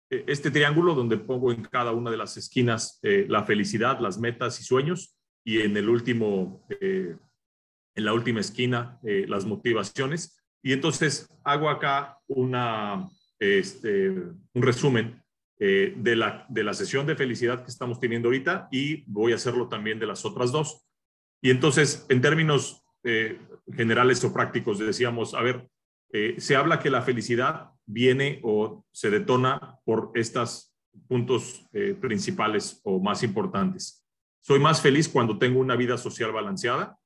[0.10, 4.60] este triángulo donde pongo en cada una de las esquinas eh, la felicidad, las metas
[4.60, 7.16] y sueños, y en el último, eh,
[7.96, 10.44] en la última esquina, las motivaciones.
[10.62, 13.08] Y entonces hago acá una,
[13.40, 15.24] este, un resumen
[15.58, 19.68] de, la, de la sesión de felicidad que estamos teniendo ahorita y voy a hacerlo
[19.68, 20.86] también de las otras dos.
[21.42, 22.84] Y entonces, en términos
[23.74, 25.68] generales o prácticos, decíamos, a ver,
[26.38, 30.76] se habla que la felicidad viene o se detona por estos
[31.08, 34.06] puntos eh, principales o más importantes.
[34.42, 36.98] Soy más feliz cuando tengo una vida social balanceada.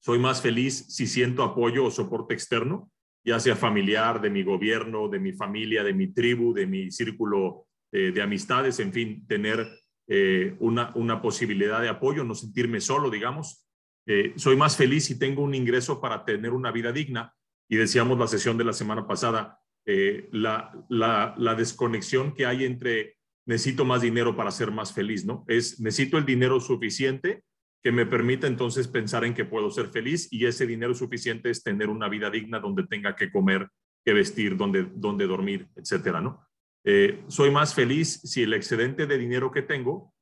[0.00, 2.90] Soy más feliz si siento apoyo o soporte externo,
[3.24, 7.66] ya sea familiar, de mi gobierno, de mi familia, de mi tribu, de mi círculo
[7.92, 9.66] eh, de amistades, en fin, tener
[10.08, 13.66] eh, una, una posibilidad de apoyo, no sentirme solo, digamos.
[14.06, 17.34] Eh, soy más feliz si tengo un ingreso para tener una vida digna.
[17.68, 23.84] Y decíamos la sesión de la semana pasada, la, la, desconexión que hay entre necesito
[23.84, 25.44] más dinero para ser más feliz, ¿no?
[25.46, 27.44] Es necesito el dinero suficiente
[27.86, 31.62] que me permita entonces pensar en que puedo ser feliz y ese dinero suficiente es
[31.62, 33.68] tener una vida digna donde tenga que comer,
[34.04, 36.44] que vestir, donde, donde dormir, etcétera, ¿no?
[36.84, 40.12] Eh, soy más feliz si el excedente de dinero que tengo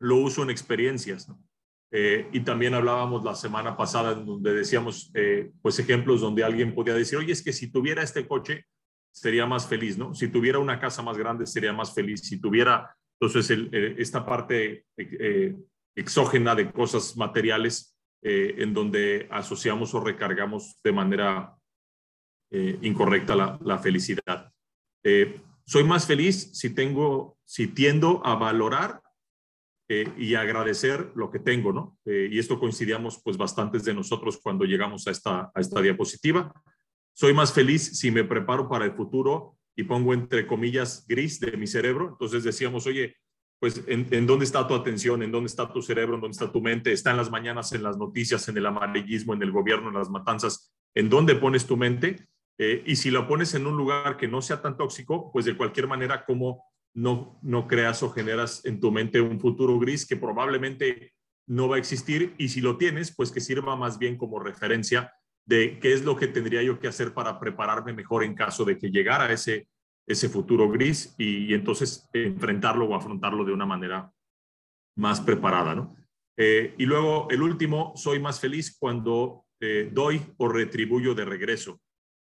[0.00, 1.40] lo uso en experiencias, ¿no?
[1.92, 6.94] Eh, y también hablábamos la semana pasada donde decíamos, eh, pues ejemplos donde alguien podía
[6.94, 8.66] decir, oye, es que si tuviera este coche,
[9.16, 10.14] sería más feliz, ¿no?
[10.14, 12.20] Si tuviera una casa más grande, sería más feliz.
[12.20, 14.84] Si tuviera, entonces, esta parte
[15.94, 21.56] exógena de cosas materiales eh, en donde asociamos o recargamos de manera
[22.50, 24.52] eh, incorrecta la, felicidad.
[25.02, 29.00] Eh, soy más feliz si tengo, si tiendo a valorar
[29.88, 31.96] y agradecer lo que tengo, ¿no?
[32.04, 36.52] y esto coincidíamos pues bastantes de nosotros cuando llegamos a esta, a esta diapositiva.
[37.18, 41.56] Soy más feliz si me preparo para el futuro y pongo entre comillas gris de
[41.56, 42.10] mi cerebro.
[42.10, 43.16] Entonces decíamos, oye,
[43.58, 46.60] pues en, dónde está tu atención, en dónde está tu cerebro, en dónde está tu
[46.60, 49.94] mente, está en las mañanas, en las noticias, en el amarillismo, en el gobierno, en
[49.94, 52.28] las matanzas, en dónde pones tu mente.
[52.58, 55.56] Eh, y si la pones en un lugar que no sea tan tóxico, pues de
[55.56, 60.16] cualquier manera, ¿cómo no, no creas o generas en tu mente un futuro gris que
[60.16, 61.14] probablemente
[61.46, 62.34] no va a existir?
[62.36, 65.14] Y si lo tienes, pues que sirva más bien como referencia
[65.46, 68.76] de qué es lo que tendría yo que hacer para prepararme mejor en caso de
[68.76, 69.68] que llegara ese
[70.06, 74.12] ese futuro gris y, entonces enfrentarlo o afrontarlo de una manera
[74.96, 75.96] más preparada, ¿no?
[76.38, 81.80] Eh, y luego el último, soy más feliz cuando eh, doy o retribuyo de regreso.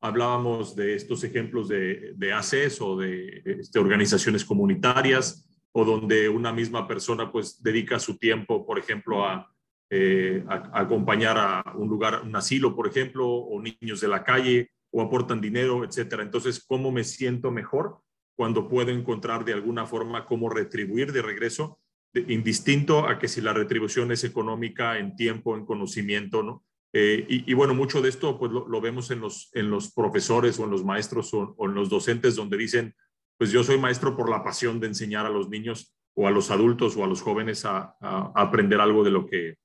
[0.01, 6.53] Hablábamos de estos ejemplos de, de ACES o de este, organizaciones comunitarias o donde una
[6.53, 9.51] misma persona pues dedica su tiempo, por ejemplo, a,
[9.89, 15.01] eh, acompañar a un lugar, un asilo, por ejemplo, o niños de la calle, o
[15.01, 16.23] aportan dinero, etcétera.
[16.23, 17.99] Entonces, ¿cómo me siento mejor
[18.35, 21.79] cuando puedo encontrar de alguna forma cómo retribuir de regreso,
[22.13, 26.63] indistinto a que si la retribución es económica, en tiempo, en conocimiento, ¿no?
[26.97, 30.63] Eh, y, bueno, mucho de esto pues lo, vemos en los, en los profesores o
[30.63, 32.95] en los maestros o, en los docentes donde dicen,
[33.37, 36.51] pues yo soy maestro por la pasión de enseñar a los niños o a los
[36.51, 37.97] adultos o a los jóvenes a,
[38.33, 39.55] aprender algo de lo que,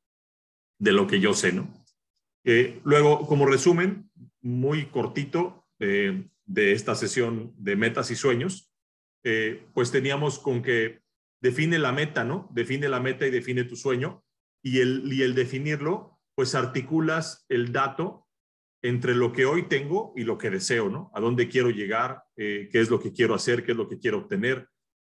[0.80, 1.72] de lo que yo sé, ¿no?
[2.44, 8.70] Eh, luego, como resumen, muy cortito de esta sesión de metas y sueños,
[9.22, 11.00] eh, pues teníamos con que
[11.40, 12.48] define la meta, ¿no?
[12.52, 14.24] Define la meta y define tu sueño.
[14.62, 18.26] Y el, y el definirlo, pues articulas el dato
[18.82, 21.10] entre lo que hoy tengo y lo que deseo, ¿no?
[21.14, 23.98] A dónde quiero llegar, eh, qué es lo que quiero hacer, qué es lo que
[23.98, 24.68] quiero obtener.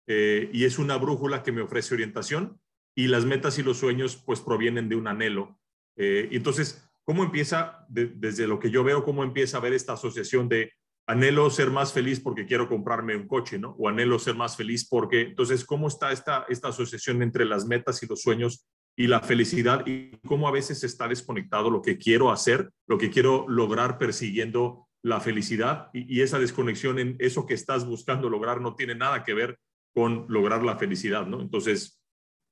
[0.08, 2.60] Eh, y es una brújula que me ofrece orientación
[2.96, 5.59] y las metas y los sueños pues provienen de un anhelo.
[5.98, 10.48] Y entonces, ¿Cómo empieza, desde lo que yo veo, cómo empieza a ver esta asociación
[10.48, 10.74] de
[11.08, 13.72] anhelo ser más feliz porque quiero comprarme un coche, ¿no?
[13.80, 18.04] O anhelo ser más feliz porque, entonces, ¿cómo está esta, esta asociación entre las metas
[18.04, 22.32] y los sueños y la felicidad y cómo a veces está desconectado lo que quiero
[22.32, 27.88] hacer, lo que quiero lograr persiguiendo la felicidad y, esa desconexión en eso que estás
[27.88, 29.58] buscando lograr no tiene nada que ver
[29.96, 31.42] con lograr la felicidad, ¿no?
[31.42, 32.00] Entonces,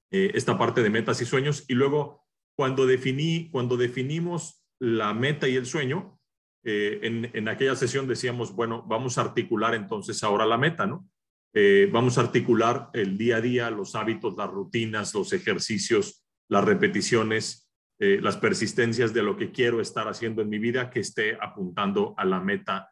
[0.10, 2.27] eh, esta parte de metas y sueños y luego
[2.58, 6.20] cuando, definí, cuando definimos la meta y el sueño,
[6.64, 11.08] eh, en, aquella sesión decíamos, bueno, vamos a articular entonces ahora la meta, ¿no?
[11.54, 16.66] Eh, vamos a articular el día a día, los hábitos, las rutinas, los ejercicios, las
[16.66, 21.38] repeticiones, eh, las persistencias de lo que quiero estar haciendo en mi vida que esté
[21.40, 22.90] apuntando a la meta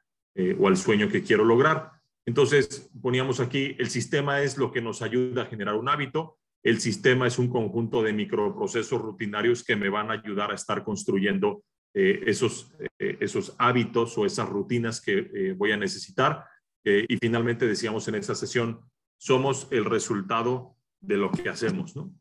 [0.60, 1.92] o al sueño que quiero lograr.
[2.26, 6.82] Entonces, poníamos aquí, el sistema es lo que nos ayuda a generar un hábito, el
[6.82, 11.64] sistema es un conjunto de microprocesos rutinarios que me van a ayudar a estar construyendo
[11.94, 16.44] eh, esos, eh, esos hábitos o esas rutinas que eh, voy a necesitar.
[16.84, 18.80] y finalmente decíamos en esta sesión,
[19.18, 22.14] somos el resultado de lo que hacemos, ¿no?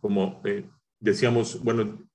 [0.00, 0.42] como
[0.98, 2.08] decíamos, bueno,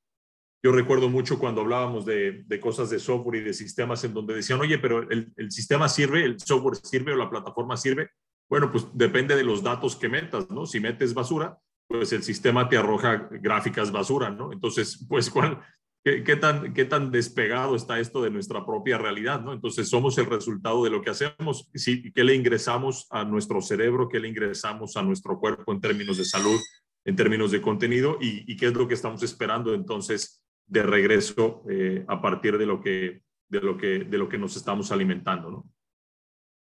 [0.61, 4.35] yo recuerdo mucho cuando hablábamos de, de, cosas de software y de sistemas en donde
[4.35, 8.09] decían, oye, pero el, el sistema sirve, el software sirve o la plataforma sirve.
[8.49, 10.65] Bueno, pues depende de los datos que metas, ¿no?
[10.65, 11.57] Si metes basura,
[11.87, 14.51] pues el sistema te arroja gráficas basura, ¿no?
[14.51, 15.61] Entonces, pues, ¿cuál,
[16.03, 19.53] qué, tan, ¿qué tan despegado está esto de nuestra propia realidad, ¿no?
[19.53, 21.69] Entonces, somos el resultado de lo que hacemos.
[21.73, 24.09] Si, ¿Qué le ingresamos a nuestro cerebro?
[24.09, 26.59] ¿Qué le ingresamos a nuestro cuerpo en términos de salud,
[27.05, 28.17] en términos de contenido?
[28.19, 32.65] ¿Y, y qué es lo que estamos esperando entonces de regreso eh, a partir de
[32.65, 35.49] lo, que, de, lo que, de lo que nos estamos alimentando.
[35.49, 35.69] ¿no?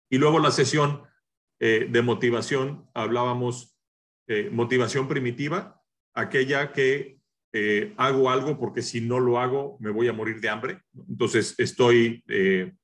[0.09, 1.01] Y luego la sesión
[1.59, 3.77] eh, de motivación, hablábamos
[4.27, 5.81] eh, motivación primitiva,
[6.13, 7.15] aquella que
[7.95, 10.81] hago algo porque si no lo hago me voy a morir de hambre.
[11.07, 12.77] Entonces estoy en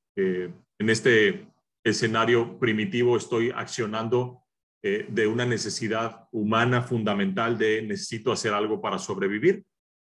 [0.77, 1.45] este
[1.84, 4.43] escenario primitivo, estoy accionando
[4.81, 9.65] de una necesidad humana fundamental de necesito hacer algo para sobrevivir.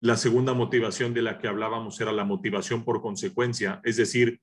[0.04, 4.42] La segunda motivación de la que hablábamos era la motivación por consecuencia, es decir,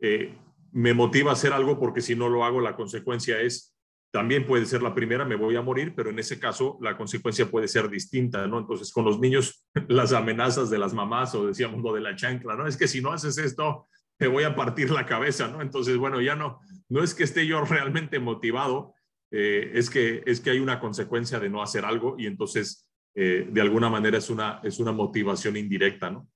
[0.00, 0.34] eh,
[0.74, 3.76] me motiva a hacer algo porque si no lo hago, la consecuencia es,
[4.12, 7.48] también puede ser la primera, me voy a morir, pero en ese caso la consecuencia
[7.48, 8.58] puede ser distinta, ¿no?
[8.58, 12.56] Entonces, con los niños, las amenazas de las mamás o decíamos lo de la chancla,
[12.56, 12.66] ¿no?
[12.66, 13.86] Es que si no haces esto,
[14.18, 15.62] te voy a partir la cabeza, ¿no?
[15.62, 16.58] Entonces, bueno, ya no,
[16.88, 18.94] no es que esté yo realmente motivado,
[19.30, 23.48] eh, es, que, es que hay una consecuencia de no hacer algo y entonces eh,
[23.48, 26.28] de alguna manera es una, es una motivación indirecta, ¿no?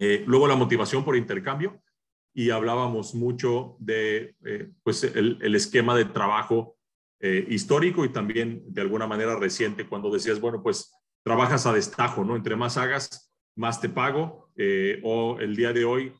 [0.00, 1.80] Eh, luego la motivación por intercambio
[2.34, 6.76] y hablábamos mucho de eh, pues el, esquema de trabajo
[7.22, 10.90] histórico y también de alguna manera reciente cuando decías, bueno, pues
[11.22, 12.34] trabajas a destajo, ¿no?
[12.34, 14.48] Entre más hagas, más te pago
[15.02, 16.14] o el día de hoy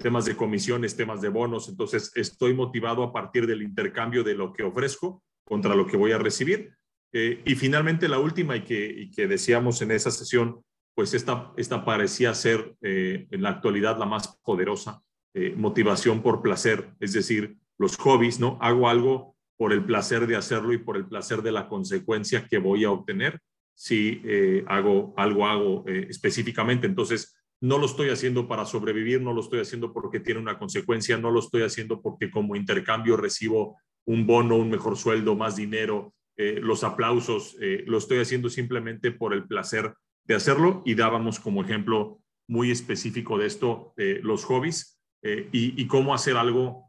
[0.00, 4.54] temas de comisiones, temas de bonos, entonces estoy motivado a partir del intercambio de lo
[4.54, 6.72] que ofrezco contra lo que voy a recibir
[7.12, 10.62] eh, y finalmente la última y que, que, decíamos en esa sesión,
[10.94, 15.02] pues esta, esta parecía ser eh, en la actualidad la más poderosa,
[15.34, 18.58] eh, motivación por placer, es decir, los hobbies, ¿no?
[18.60, 22.58] Hago algo por el placer de hacerlo y por el placer de la consecuencia que
[22.58, 23.40] voy a obtener
[23.74, 24.22] si
[24.66, 26.88] hago algo hago específicamente.
[26.88, 31.18] Entonces, no lo estoy haciendo para sobrevivir, no lo estoy haciendo porque tiene una consecuencia,
[31.18, 36.14] no lo estoy haciendo porque como intercambio recibo un bono, un mejor sueldo, más dinero,
[36.36, 39.92] eh, los aplausos, eh, lo estoy haciendo simplemente por el placer
[40.24, 46.14] de hacerlo y dábamos como ejemplo muy específico de esto eh, los hobbies y, cómo
[46.14, 46.84] hacer algo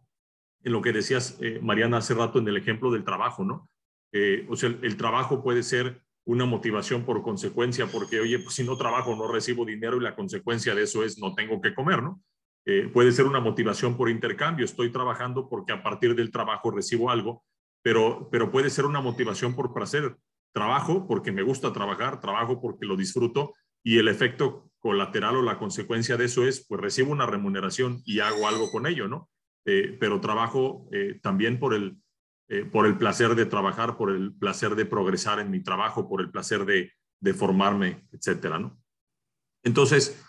[0.64, 3.70] en lo que decías, Mariana, hace rato en el ejemplo del trabajo, ¿no?
[4.50, 8.78] o sea, el, trabajo puede ser una motivación por consecuencia, porque, oye, pues si no
[8.78, 12.22] trabajo no recibo dinero y la consecuencia de eso es no tengo que comer, ¿no?
[12.94, 17.44] puede ser una motivación por intercambio, estoy trabajando porque a partir del trabajo recibo algo
[17.82, 20.18] pero, pero puede ser una motivación por placer.
[20.54, 25.58] Trabajo porque me gusta trabajar, trabajo porque lo disfruto y el efecto colateral o la
[25.58, 29.30] consecuencia de eso es, pues recibo una remuneración y hago algo con ello, ¿no?
[29.66, 31.98] Eh, pero trabajo eh, también por el,
[32.48, 36.22] eh, por el placer de trabajar, por el placer de progresar en mi trabajo, por
[36.22, 38.82] el placer de, de formarme, etcétera, ¿no?
[39.64, 40.24] Entonces,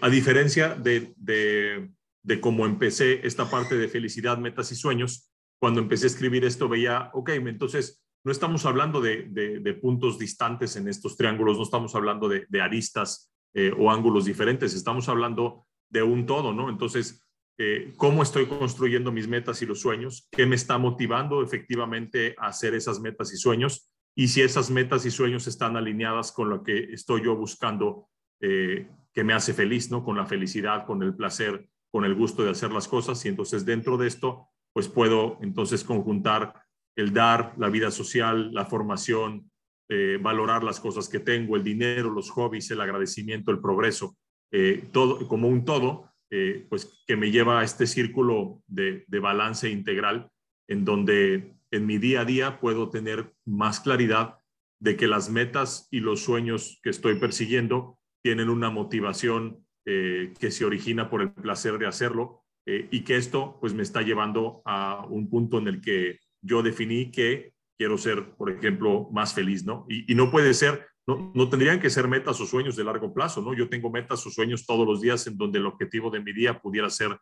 [0.00, 1.90] a diferencia de, de,
[2.22, 6.68] de cómo empecé esta parte de felicidad, metas y sueños, cuando empecé a escribir esto
[6.68, 12.28] veía, ok, entonces no estamos hablando de, puntos distantes en estos triángulos, no estamos hablando
[12.28, 16.68] de, aristas eh, o ángulos diferentes, estamos hablando de un todo, ¿no?
[16.68, 20.28] Entonces, eh, ¿cómo estoy construyendo mis metas y los sueños?
[20.30, 23.90] ¿Qué me está motivando efectivamente a hacer esas metas y sueños?
[24.14, 28.10] Y si esas metas y sueños están alineadas con lo que estoy yo buscando
[28.42, 30.04] eh, que me hace feliz, ¿no?
[30.04, 33.24] Con la felicidad, con el placer, con el gusto de hacer las cosas.
[33.24, 36.62] Y entonces dentro de esto pues puedo entonces conjuntar
[36.94, 39.50] el dar, la vida social, la formación,
[39.88, 44.16] eh, valorar las cosas que tengo, el dinero, los hobbies, el agradecimiento, el progreso,
[44.50, 49.70] eh, todo como un todo, eh, pues que me lleva a este círculo de, balance
[49.70, 50.28] integral
[50.68, 54.38] en donde en mi día a día puedo tener más claridad
[54.80, 60.64] de que las metas y los sueños que estoy persiguiendo tienen una motivación que se
[60.64, 65.30] origina por el placer de hacerlo y que esto pues me está llevando a un
[65.30, 69.86] punto en el que yo definí que quiero ser, por ejemplo, más feliz, ¿no?
[69.88, 73.42] Y, no puede ser, no, no, tendrían que ser metas o sueños de largo plazo,
[73.42, 73.54] ¿no?
[73.54, 76.60] Yo tengo metas o sueños todos los días en donde el objetivo de mi día
[76.60, 77.18] pudiera ser,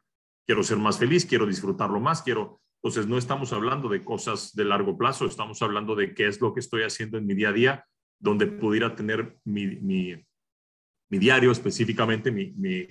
[0.47, 2.61] quiero ser más feliz, quiero disfrutarlo más, quiero...
[2.83, 6.53] Entonces, no estamos hablando de cosas de largo plazo, estamos hablando de qué es lo
[6.53, 7.85] que estoy haciendo en mi día a día,
[8.21, 10.15] donde pudiera tener mi, mi,
[11.11, 12.87] mi diario específicamente, mi, mi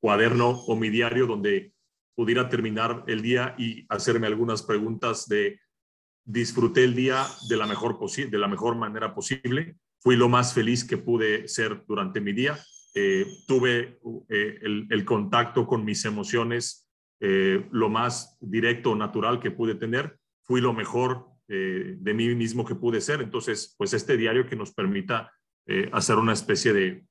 [0.00, 1.74] cuaderno o mi diario donde
[2.14, 5.60] pudiera terminar el día y hacerme algunas preguntas de
[6.24, 10.84] disfruté el día de la mejor, de la mejor manera posible, fui lo más feliz
[10.84, 12.58] que pude ser durante mi día,
[12.94, 13.98] eh, tuve
[14.28, 16.88] eh, el, contacto con mis emociones
[17.20, 22.74] eh, lo más directo natural que pude tener, fui lo mejor de mí mismo que
[22.74, 23.20] pude ser.
[23.20, 25.30] Entonces, pues este diario que nos permita
[25.92, 27.04] hacer una especie de,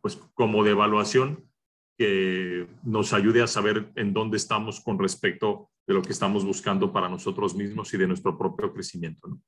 [0.00, 1.48] pues como de evaluación
[1.96, 6.90] que nos ayude a saber en dónde estamos con respecto de lo que estamos buscando
[6.90, 9.38] para nosotros mismos y de nuestro propio crecimiento.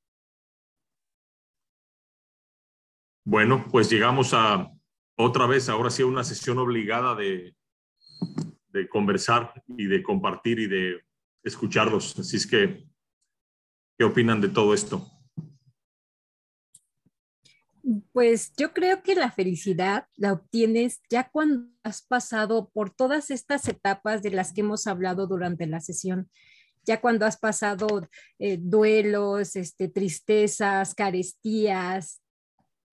[3.27, 4.71] Bueno, pues llegamos a,
[5.17, 7.57] otra vez, ahora sí, una sesión obligada de,
[8.69, 11.03] de conversar y de compartir y de
[11.43, 12.19] escucharlos.
[12.19, 12.87] Así es que,
[13.99, 15.14] ¿qué opinan de todo esto?
[18.13, 23.69] Pues yo creo que la felicidad la obtienes ya cuando has pasado por todas estas
[23.69, 26.31] etapas de las que hemos hablado durante la sesión,
[26.87, 28.09] ya cuando has pasado
[28.39, 32.23] eh, duelos, este, tristezas, carestías,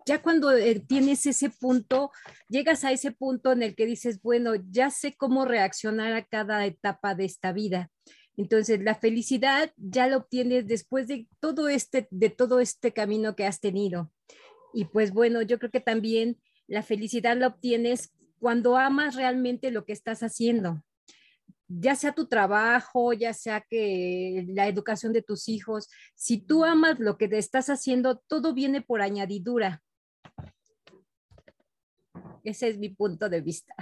[0.06, 2.12] ya cuando eh, tienes ese punto,
[2.50, 6.66] llegas a ese punto en el que dices, bueno, ya sé cómo reaccionar a cada
[6.66, 7.90] etapa de esta vida.
[8.38, 13.46] Entonces, la felicidad ya la obtienes después de todo este, de todo este camino que
[13.46, 14.12] has tenido.
[14.74, 19.86] Y pues bueno, yo creo que también la felicidad la obtienes cuando amas realmente lo
[19.86, 20.84] que estás haciendo,
[21.68, 27.00] ya sea tu trabajo, ya sea que la educación de tus hijos, si tú amas
[27.00, 29.82] lo que te estás haciendo, todo viene por añadidura.
[32.44, 33.76] Ese es mi punto de vista.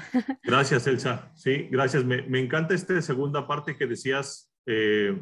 [0.43, 1.31] Gracias, Elsa.
[1.35, 2.03] Sí, gracias.
[2.03, 5.17] Me, encanta esta segunda parte que decías, eh,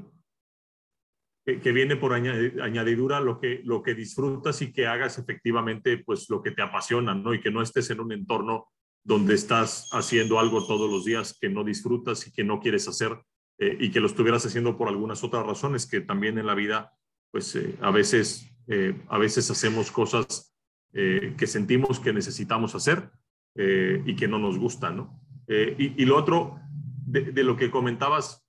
[1.56, 6.42] que, viene por añadidura lo que, lo que disfrutas y que hagas efectivamente pues lo
[6.44, 7.34] que te apasiona, ¿no?
[7.34, 8.68] Y que no estés en un entorno
[9.02, 13.18] donde estás haciendo algo todos los días que no disfrutas y que no quieres hacer
[13.60, 16.92] eh, y que lo estuvieras haciendo por algunas otras razones que también en la vida
[17.32, 20.54] pues eh, a veces eh, a veces hacemos cosas
[20.94, 23.12] que sentimos que necesitamos hacer
[23.56, 25.22] y que no nos gustan, ¿no?
[25.48, 26.60] Y, y, lo otro
[27.06, 28.48] de, de, lo que comentabas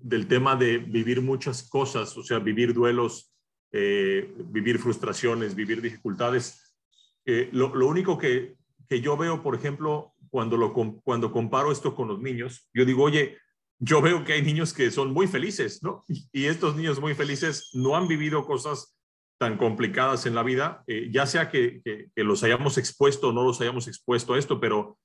[0.00, 3.32] del tema de vivir muchas cosas, o sea, vivir duelos,
[3.72, 6.76] eh, vivir frustraciones, vivir dificultades.
[7.24, 8.56] Eh, lo, único que,
[8.88, 13.02] que, yo veo, por ejemplo, cuando, lo, cuando comparo esto con los niños, yo digo,
[13.02, 13.38] oye,
[13.78, 16.04] yo veo que hay niños que son muy felices, ¿no?
[16.32, 18.96] Y, estos niños muy felices no han vivido cosas
[19.38, 23.32] tan complicadas en la vida, eh, ya sea que, que, que, los hayamos expuesto o
[23.32, 24.98] no los hayamos expuesto a esto, pero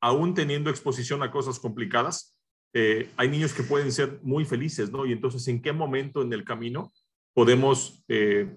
[0.00, 2.35] aún teniendo exposición a cosas complicadas,
[2.78, 5.06] eh, hay niños que pueden ser muy felices, ¿no?
[5.06, 6.92] Y entonces, ¿en qué momento en el camino
[7.32, 8.54] podemos, eh,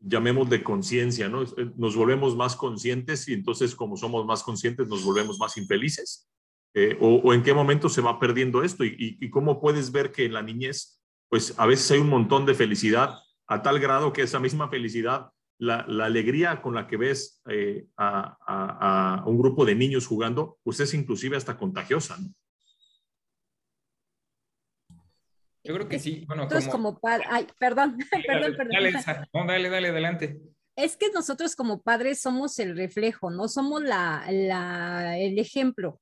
[0.00, 1.44] llamemos de conciencia, ¿no?
[1.44, 6.28] Eh, nos volvemos más conscientes y entonces, como somos más conscientes, nos volvemos más infelices.
[7.00, 8.84] o, en qué momento se va perdiendo esto?
[8.84, 12.54] Y, cómo puedes ver que en la niñez, pues a veces hay un montón de
[12.54, 17.40] felicidad a tal grado que esa misma felicidad, la, alegría con la que ves
[17.96, 22.34] a, a, un grupo de niños jugando, pues es inclusive hasta contagiosa, ¿no?
[25.70, 26.24] Yo creo que sí.
[26.26, 27.96] Bueno, nosotros como, padres, ay, perdón,
[28.26, 28.72] perdón, perdón.
[28.72, 28.92] Dale,
[29.46, 30.40] dale, dale, adelante.
[30.74, 36.00] Es que nosotros como padres somos el reflejo, no somos la, la el ejemplo.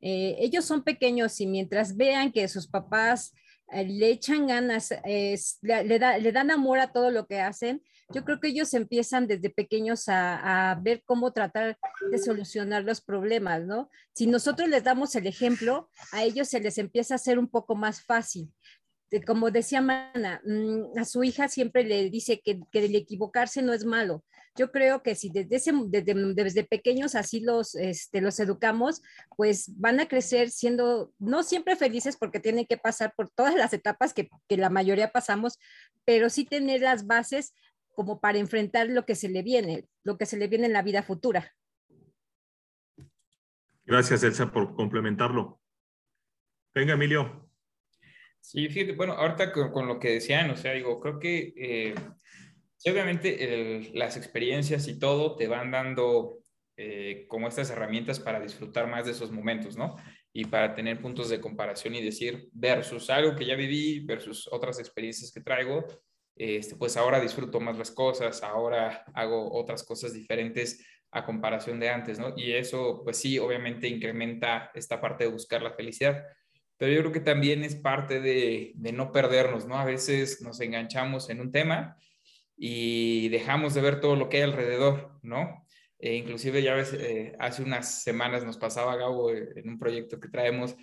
[0.00, 3.34] Eh, ellos son pequeños y mientras vean que sus papás
[3.70, 8.24] eh, le echan ganas, le, da, le, dan amor a todo lo que hacen, yo
[8.24, 11.78] creo que ellos empiezan desde pequeños a, a, ver cómo tratar
[12.10, 13.90] de solucionar los problemas, ¿no?
[14.14, 17.76] Si nosotros les damos el ejemplo, a ellos se les empieza a hacer un poco
[17.76, 18.50] más fácil
[19.26, 23.72] como decía Mana, mm, a su hija siempre le dice que, que, el equivocarse no
[23.72, 24.24] es malo.
[24.56, 29.02] Yo creo que si desde, desde, desde, pequeños así los, este, los educamos,
[29.36, 33.72] pues van a crecer siendo no siempre felices porque tienen que pasar por todas las
[33.72, 35.58] etapas que, que la mayoría pasamos,
[36.04, 37.54] pero sí tener las bases
[37.94, 40.82] como para enfrentar lo que se le viene, lo que se le viene en la
[40.82, 41.52] vida futura.
[43.84, 45.60] Gracias, Elsa, por complementarlo.
[46.72, 47.49] Venga, Emilio.
[48.40, 51.94] Sí, fíjate, bueno, ahorita con, lo que decían, o sea, digo, creo que eh,
[52.86, 56.40] obviamente las experiencias y todo te van dando
[56.76, 59.96] eh, como estas herramientas para disfrutar más de esos momentos, ¿no?
[60.32, 64.78] Y para tener puntos de comparación y decir, versus algo que ya viví, versus otras
[64.78, 65.84] experiencias que traigo,
[66.36, 71.90] este, pues ahora disfruto más las cosas, ahora hago otras cosas diferentes a comparación de
[71.90, 72.32] antes, ¿no?
[72.34, 76.24] Y eso, pues sí, obviamente incrementa esta parte de buscar la felicidad
[76.80, 79.78] pero yo creo que también es parte de, no perdernos, ¿no?
[79.78, 81.98] A veces nos enganchamos en un tema
[82.56, 85.66] y dejamos de ver todo lo que hay alrededor, ¿no?
[85.98, 90.18] E inclusive ya ves, eh, hace unas semanas nos pasaba Gabo eh, en un proyecto
[90.18, 90.74] que traemos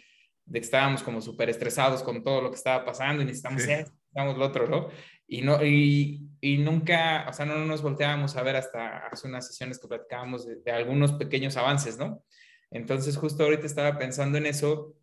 [0.45, 3.91] de que estábamos como súper estresados con todo lo que estaba pasando y necesitamos esto,
[3.91, 4.89] necesitamos lo otro, ¿no?
[5.25, 9.47] Y, no y, y, nunca, o sea, no nos volteábamos a ver hasta hace unas
[9.47, 12.23] sesiones que platicábamos de, de algunos pequeños avances, ¿no?
[12.69, 14.93] Entonces, justo ahorita estaba pensando en eso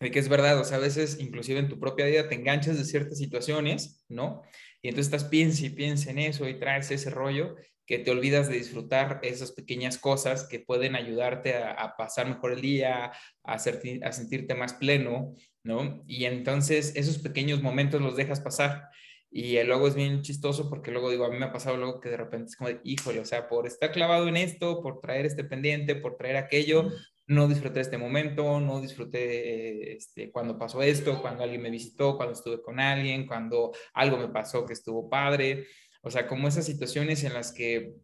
[0.00, 2.78] de que es verdad, o sea, a veces inclusive en tu propia vida te enganchas
[2.78, 4.42] de ciertas situaciones, ¿no?
[4.82, 7.54] Y entonces estás piensa y piensa en eso y traes ese rollo
[7.90, 12.60] que te olvidas de disfrutar esas pequeñas cosas que pueden ayudarte a, pasar mejor el
[12.60, 13.06] día,
[13.42, 15.34] a, hacer, a sentirte más pleno,
[15.64, 16.02] ¿no?
[16.06, 18.88] Y entonces esos pequeños momentos los dejas pasar.
[19.32, 22.10] Y luego es bien chistoso porque luego digo, a mí me ha pasado luego que
[22.10, 25.26] de repente es como de, híjole, o sea, por estar clavado en esto, por traer
[25.26, 26.90] este pendiente, por traer aquello,
[27.30, 32.32] no disfruté este momento, no disfruté este, cuando pasó esto, cuando alguien me visitó, cuando
[32.32, 35.68] estuve con alguien, cuando algo me pasó que estuvo padre.
[36.02, 37.94] O sea, como esas situaciones en las que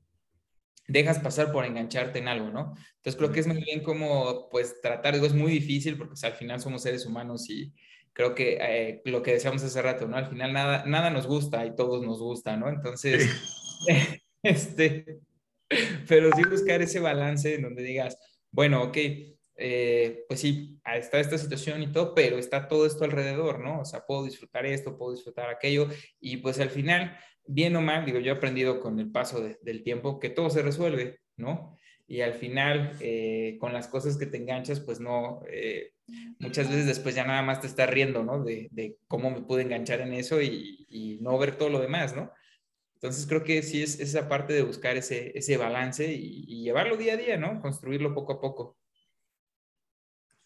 [0.87, 2.75] dejas pasar por engancharte en algo, ¿no?
[2.99, 6.35] Entonces creo que es muy bien como, pues, tratar, digo, es muy difícil porque al
[6.35, 7.75] final somos seres humanos y
[8.13, 10.17] creo que eh, lo que decíamos hace rato, ¿no?
[10.17, 12.69] Al final nada, nada nos gusta y todos nos gusta, ¿no?
[12.69, 13.29] Entonces,
[14.45, 15.19] este,
[16.07, 18.17] pero sí buscar ese balance en donde digas,
[18.57, 18.97] bueno, ok,
[19.59, 23.81] eh, pues sí, está esta situación y todo, pero está todo esto alrededor, ¿no?
[23.81, 25.89] O sea, puedo disfrutar esto, puedo disfrutar aquello,
[26.19, 29.83] y pues al final, bien o mal, digo, yo he aprendido con el paso del
[29.83, 31.77] tiempo que todo se resuelve, ¿no?
[32.07, 35.93] Y al final, eh, con las cosas que te enganchas, pues no, eh,
[36.39, 38.43] muchas veces después ya nada más te estás riendo, ¿no?
[38.43, 42.33] De, cómo me pude enganchar en eso y, no ver todo lo demás, ¿no?
[42.97, 47.13] Entonces creo que sí es esa parte de buscar ese, ese balance y, llevarlo día
[47.13, 47.61] a día, ¿no?
[47.61, 48.77] Construirlo poco a poco.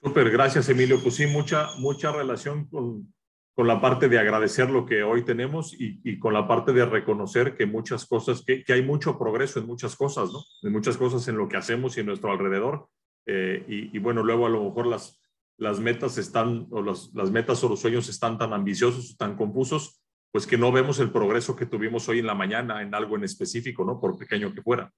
[0.02, 1.00] Súper, gracias Emilio.
[1.00, 3.14] Pues sí, mucha, mucha relación con,
[3.54, 6.84] con, la parte de agradecer lo que hoy tenemos y, y con la parte de
[6.84, 10.42] reconocer que muchas cosas, que, que, hay mucho progreso en muchas cosas, ¿no?
[10.62, 12.88] En muchas cosas en lo que hacemos y en nuestro alrededor.
[13.26, 15.20] Eh, y, y, bueno, luego a lo mejor las,
[15.56, 19.99] las metas están, o los, las metas o los sueños están tan ambiciosos, tan confusos,
[20.32, 23.24] pues que no vemos el progreso que tuvimos hoy en la mañana en algo en
[23.24, 24.00] específico, ¿no?
[24.00, 24.92] Por pequeño que fuera.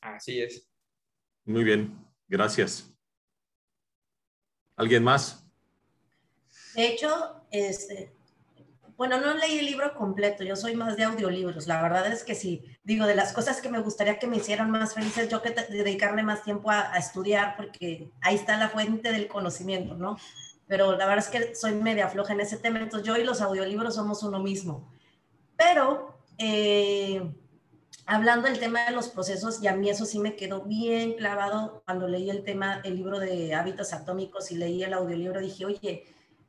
[0.00, 0.68] Así es.
[1.44, 2.94] Muy bien, gracias.
[4.76, 5.46] ¿Alguien más?
[6.74, 8.12] De hecho, este,
[8.96, 11.66] bueno, no leí el libro completo, yo soy más de audiolibros.
[11.66, 14.70] La verdad es que sí, digo, de las cosas que me gustaría que me hicieran
[14.70, 19.10] más felices, yo que dedicarle más tiempo a, a estudiar, porque ahí está la fuente
[19.10, 20.18] del conocimiento, ¿no?
[20.70, 23.40] Pero la verdad es que soy media floja en ese tema, entonces yo y los
[23.40, 24.88] audiolibros somos uno mismo.
[25.56, 27.34] Pero eh,
[28.06, 31.82] hablando del tema de los procesos, y a mí eso sí me quedó bien clavado
[31.84, 36.04] cuando leí el tema, el libro de hábitos atómicos y leí el audiolibro, dije, oye,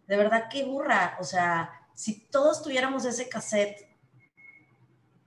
[0.05, 3.90] de verdad qué burra, o sea, si todos tuviéramos ese cassette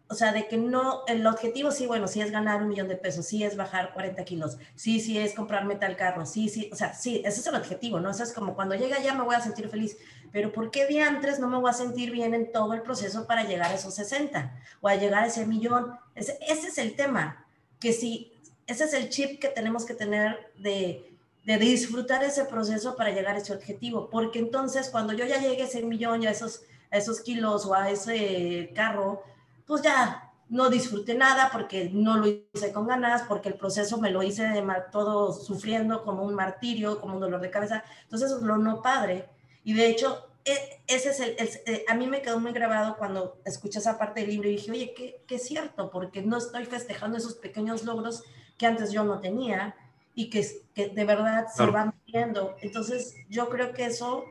[0.09, 2.97] o sea, de que no, el objetivo sí, bueno, sí es ganar un millón de
[2.97, 6.77] pesos, sí es bajar 40 kilos, sí, sí es comprarme tal carro, sí, sí, o
[6.77, 8.11] sea, sí, ese es el objetivo, ¿no?
[8.11, 9.97] Es como cuando llega allá me voy a sentir feliz,
[10.31, 13.45] pero ¿por qué antes no me voy a sentir bien en todo el proceso para
[13.45, 15.99] llegar a esos 60 o a llegar a ese millón?
[16.15, 17.47] Ese, es el tema,
[17.81, 18.33] que si,
[18.67, 23.37] ese es el chip que tenemos que tener de, de disfrutar ese proceso para llegar
[23.37, 26.63] a ese objetivo, porque entonces cuando yo ya llegue a ese millón, ya a esos,
[26.91, 29.23] a esos kilos o a ese carro,
[29.67, 34.11] pues ya no disfruté nada porque no lo hice con ganas, porque el proceso me
[34.11, 34.63] lo hice de
[34.93, 37.83] todo sufriendo como un martirio, como un dolor de cabeza.
[38.03, 39.29] Entonces, eso es lo no padre.
[39.65, 41.37] Y de hecho, e, ese es el,
[41.67, 44.71] eh, a mí me quedó muy grabado cuando escuché esa parte del libro y dije,
[44.71, 48.23] oye, qué, qué cierto, porque no estoy festejando esos pequeños logros
[48.59, 49.75] que antes yo no tenía
[50.15, 52.55] y que, que de verdad se van viendo.
[52.61, 54.25] Entonces, yo creo que eso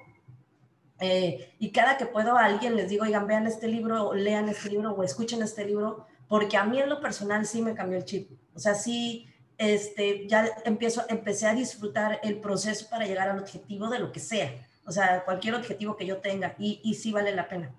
[1.00, 4.50] eh, y cada que puedo a alguien les digo, oigan, vean este libro, o lean
[4.50, 7.98] este libro, o escuchen este libro, porque a mí en lo personal sí me cambió
[7.98, 8.32] el chip.
[8.54, 9.28] O sea, sí,
[9.58, 14.20] este, ya empiezo, empecé a disfrutar el proceso para llegar al objetivo de lo que
[14.20, 14.68] sea.
[14.86, 17.74] O sea, cualquier objetivo que yo tenga, y, y sí vale la pena.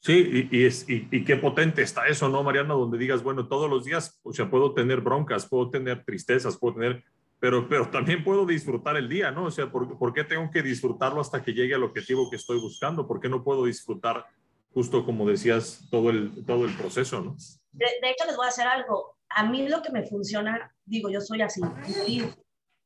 [0.00, 2.74] Sí, y, es, y, y, qué potente está eso, ¿no, Mariana?
[2.74, 6.74] Donde digas, bueno, todos los días, o sea, puedo tener broncas, puedo tener tristezas, puedo
[6.74, 7.04] tener
[7.40, 9.44] pero, pero también puedo disfrutar el día, ¿no?
[9.44, 12.60] O sea, ¿por, ¿por, qué tengo que disfrutarlo hasta que llegue al objetivo que estoy
[12.60, 13.06] buscando?
[13.06, 14.26] ¿Por qué no puedo disfrutar,
[14.72, 17.36] justo como decías, todo el, todo el proceso, ¿no?
[17.72, 19.16] De, hecho, les voy a hacer algo.
[19.28, 21.60] A mí lo que me funciona, digo, yo soy así,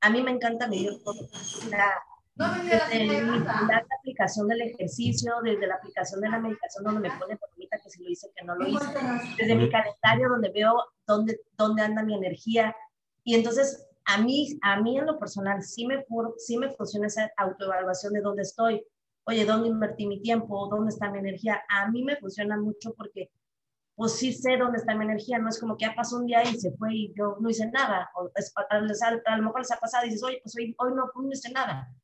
[0.01, 1.29] a mí me encanta medir todo.
[1.71, 1.95] La,
[2.35, 7.79] desde la aplicación del ejercicio, desde la aplicación de la medicación donde me pone bonita
[7.79, 8.87] que si lo hice, que no lo hice,
[9.39, 10.75] desde mi calendario donde veo
[11.07, 12.75] dónde, dónde anda mi energía.
[13.23, 16.05] Y entonces a mí, a mí en lo personal sí me,
[16.39, 18.85] sí me funciona esa autoevaluación de dónde estoy.
[19.25, 20.69] Oye, ¿dónde invertí mi tiempo?
[20.69, 21.63] ¿Dónde está mi energía?
[21.69, 23.31] A mí me funciona mucho porque
[23.95, 26.43] pues sí sé dónde está mi energía, no es como que ya pasó un día
[26.43, 28.31] y se fue y yo no hice nada, o
[28.69, 28.79] a,
[29.37, 31.95] lo mejor les ha pasado y dices, oye, pues hoy, hoy no, no hice nada.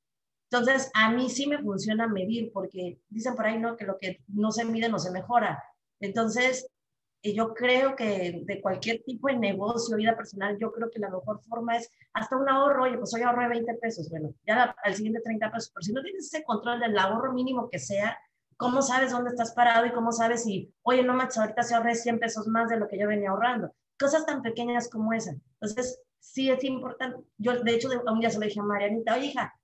[0.51, 3.77] Entonces, a mí sí me funciona medir, porque dicen por ahí, ¿no?
[3.77, 5.63] Que lo que no se mide no se mejora.
[6.01, 6.71] Entonces,
[7.21, 11.11] y yo creo que de cualquier tipo de negocio, vida personal, yo creo que la
[11.11, 14.95] mejor forma es hasta un ahorro, oye, pues hoy ahorré 20 pesos, bueno, ya al
[14.95, 18.17] siguiente 30 pesos, pero si no tienes ese control del ahorro mínimo que sea,
[18.57, 21.95] ¿cómo sabes dónde estás parado y cómo sabes si, oye, no manches, ahorita se ahorré
[21.97, 23.73] 100 pesos más de lo que yo venía ahorrando?
[23.99, 25.33] Cosas tan pequeñas como esa.
[25.61, 27.21] Entonces, sí es importante.
[27.37, 29.55] Yo, de hecho, un día se lo dije a Marianita, oye, hija,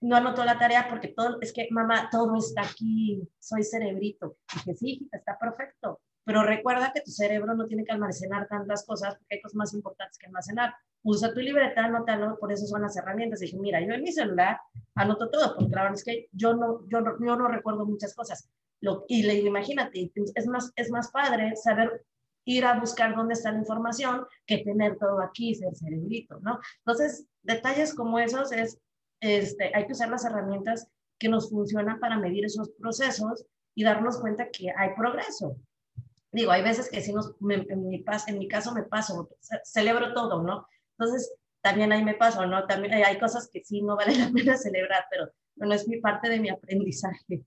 [0.00, 4.36] no anotó la tarea porque todo, es que mamá, todo está aquí, soy cerebrito.
[4.54, 9.16] Dije, sí, está perfecto, pero recuerda que tu cerebro no tiene que almacenar tantas cosas
[9.16, 10.74] porque hay cosas más importantes que almacenar.
[11.02, 13.40] Usa tu libreta, anótalo, por eso son las herramientas.
[13.40, 14.60] Dije, mira, yo en mi celular
[14.94, 18.14] anoto todo, porque la verdad es que yo no, yo no, yo no recuerdo muchas
[18.14, 18.46] cosas.
[18.82, 22.04] Lo, y le imagínate, es más, es más padre saber
[22.44, 26.60] ir a buscar dónde está la información que tener todo aquí, ser cerebrito, ¿no?
[26.80, 28.78] Entonces, detalles como esos es
[29.20, 34.20] este, hay que usar las herramientas que nos funcionan para medir esos procesos y darnos
[34.20, 35.56] cuenta que hay progreso.
[36.38, 39.28] Digo, hay veces que si nos, en, mi caso me paso,
[39.64, 40.68] celebro todo, ¿no?
[40.96, 42.64] Entonces, también ahí me paso, ¿no?
[42.64, 46.28] También hay cosas que sí no vale la pena celebrar, pero no es mi parte
[46.28, 47.44] de mi aprendizaje.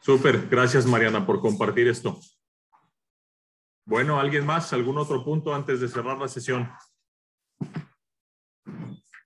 [0.00, 2.18] Súper, gracias Mariana por compartir esto.
[3.84, 4.72] Bueno, ¿alguien más?
[4.72, 6.70] ¿Algún otro punto antes de cerrar la sesión?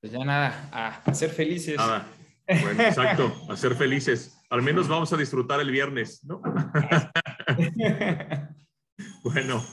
[0.01, 1.76] Pues ya nada, a ser felices.
[1.76, 2.07] Nada.
[2.46, 4.38] Bueno, exacto, a ser felices.
[4.49, 6.40] Al menos vamos a disfrutar el viernes, ¿no?
[9.22, 9.64] bueno,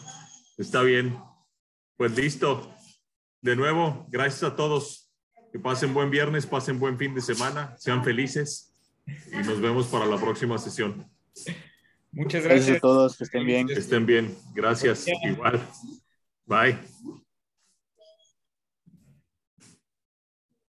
[0.57, 1.17] está bien.
[1.95, 2.71] Pues listo.
[3.41, 5.11] De nuevo, gracias a todos.
[5.53, 8.75] Que pasen buen viernes, pasen buen fin de semana, sean felices
[9.31, 11.09] y nos vemos para la próxima sesión.
[12.11, 12.77] Muchas gracias.
[12.77, 13.67] a todos, que estén bien.
[13.67, 14.35] Que estén bien.
[14.53, 15.05] Gracias.
[15.23, 15.61] Igual.
[16.45, 16.77] Bye.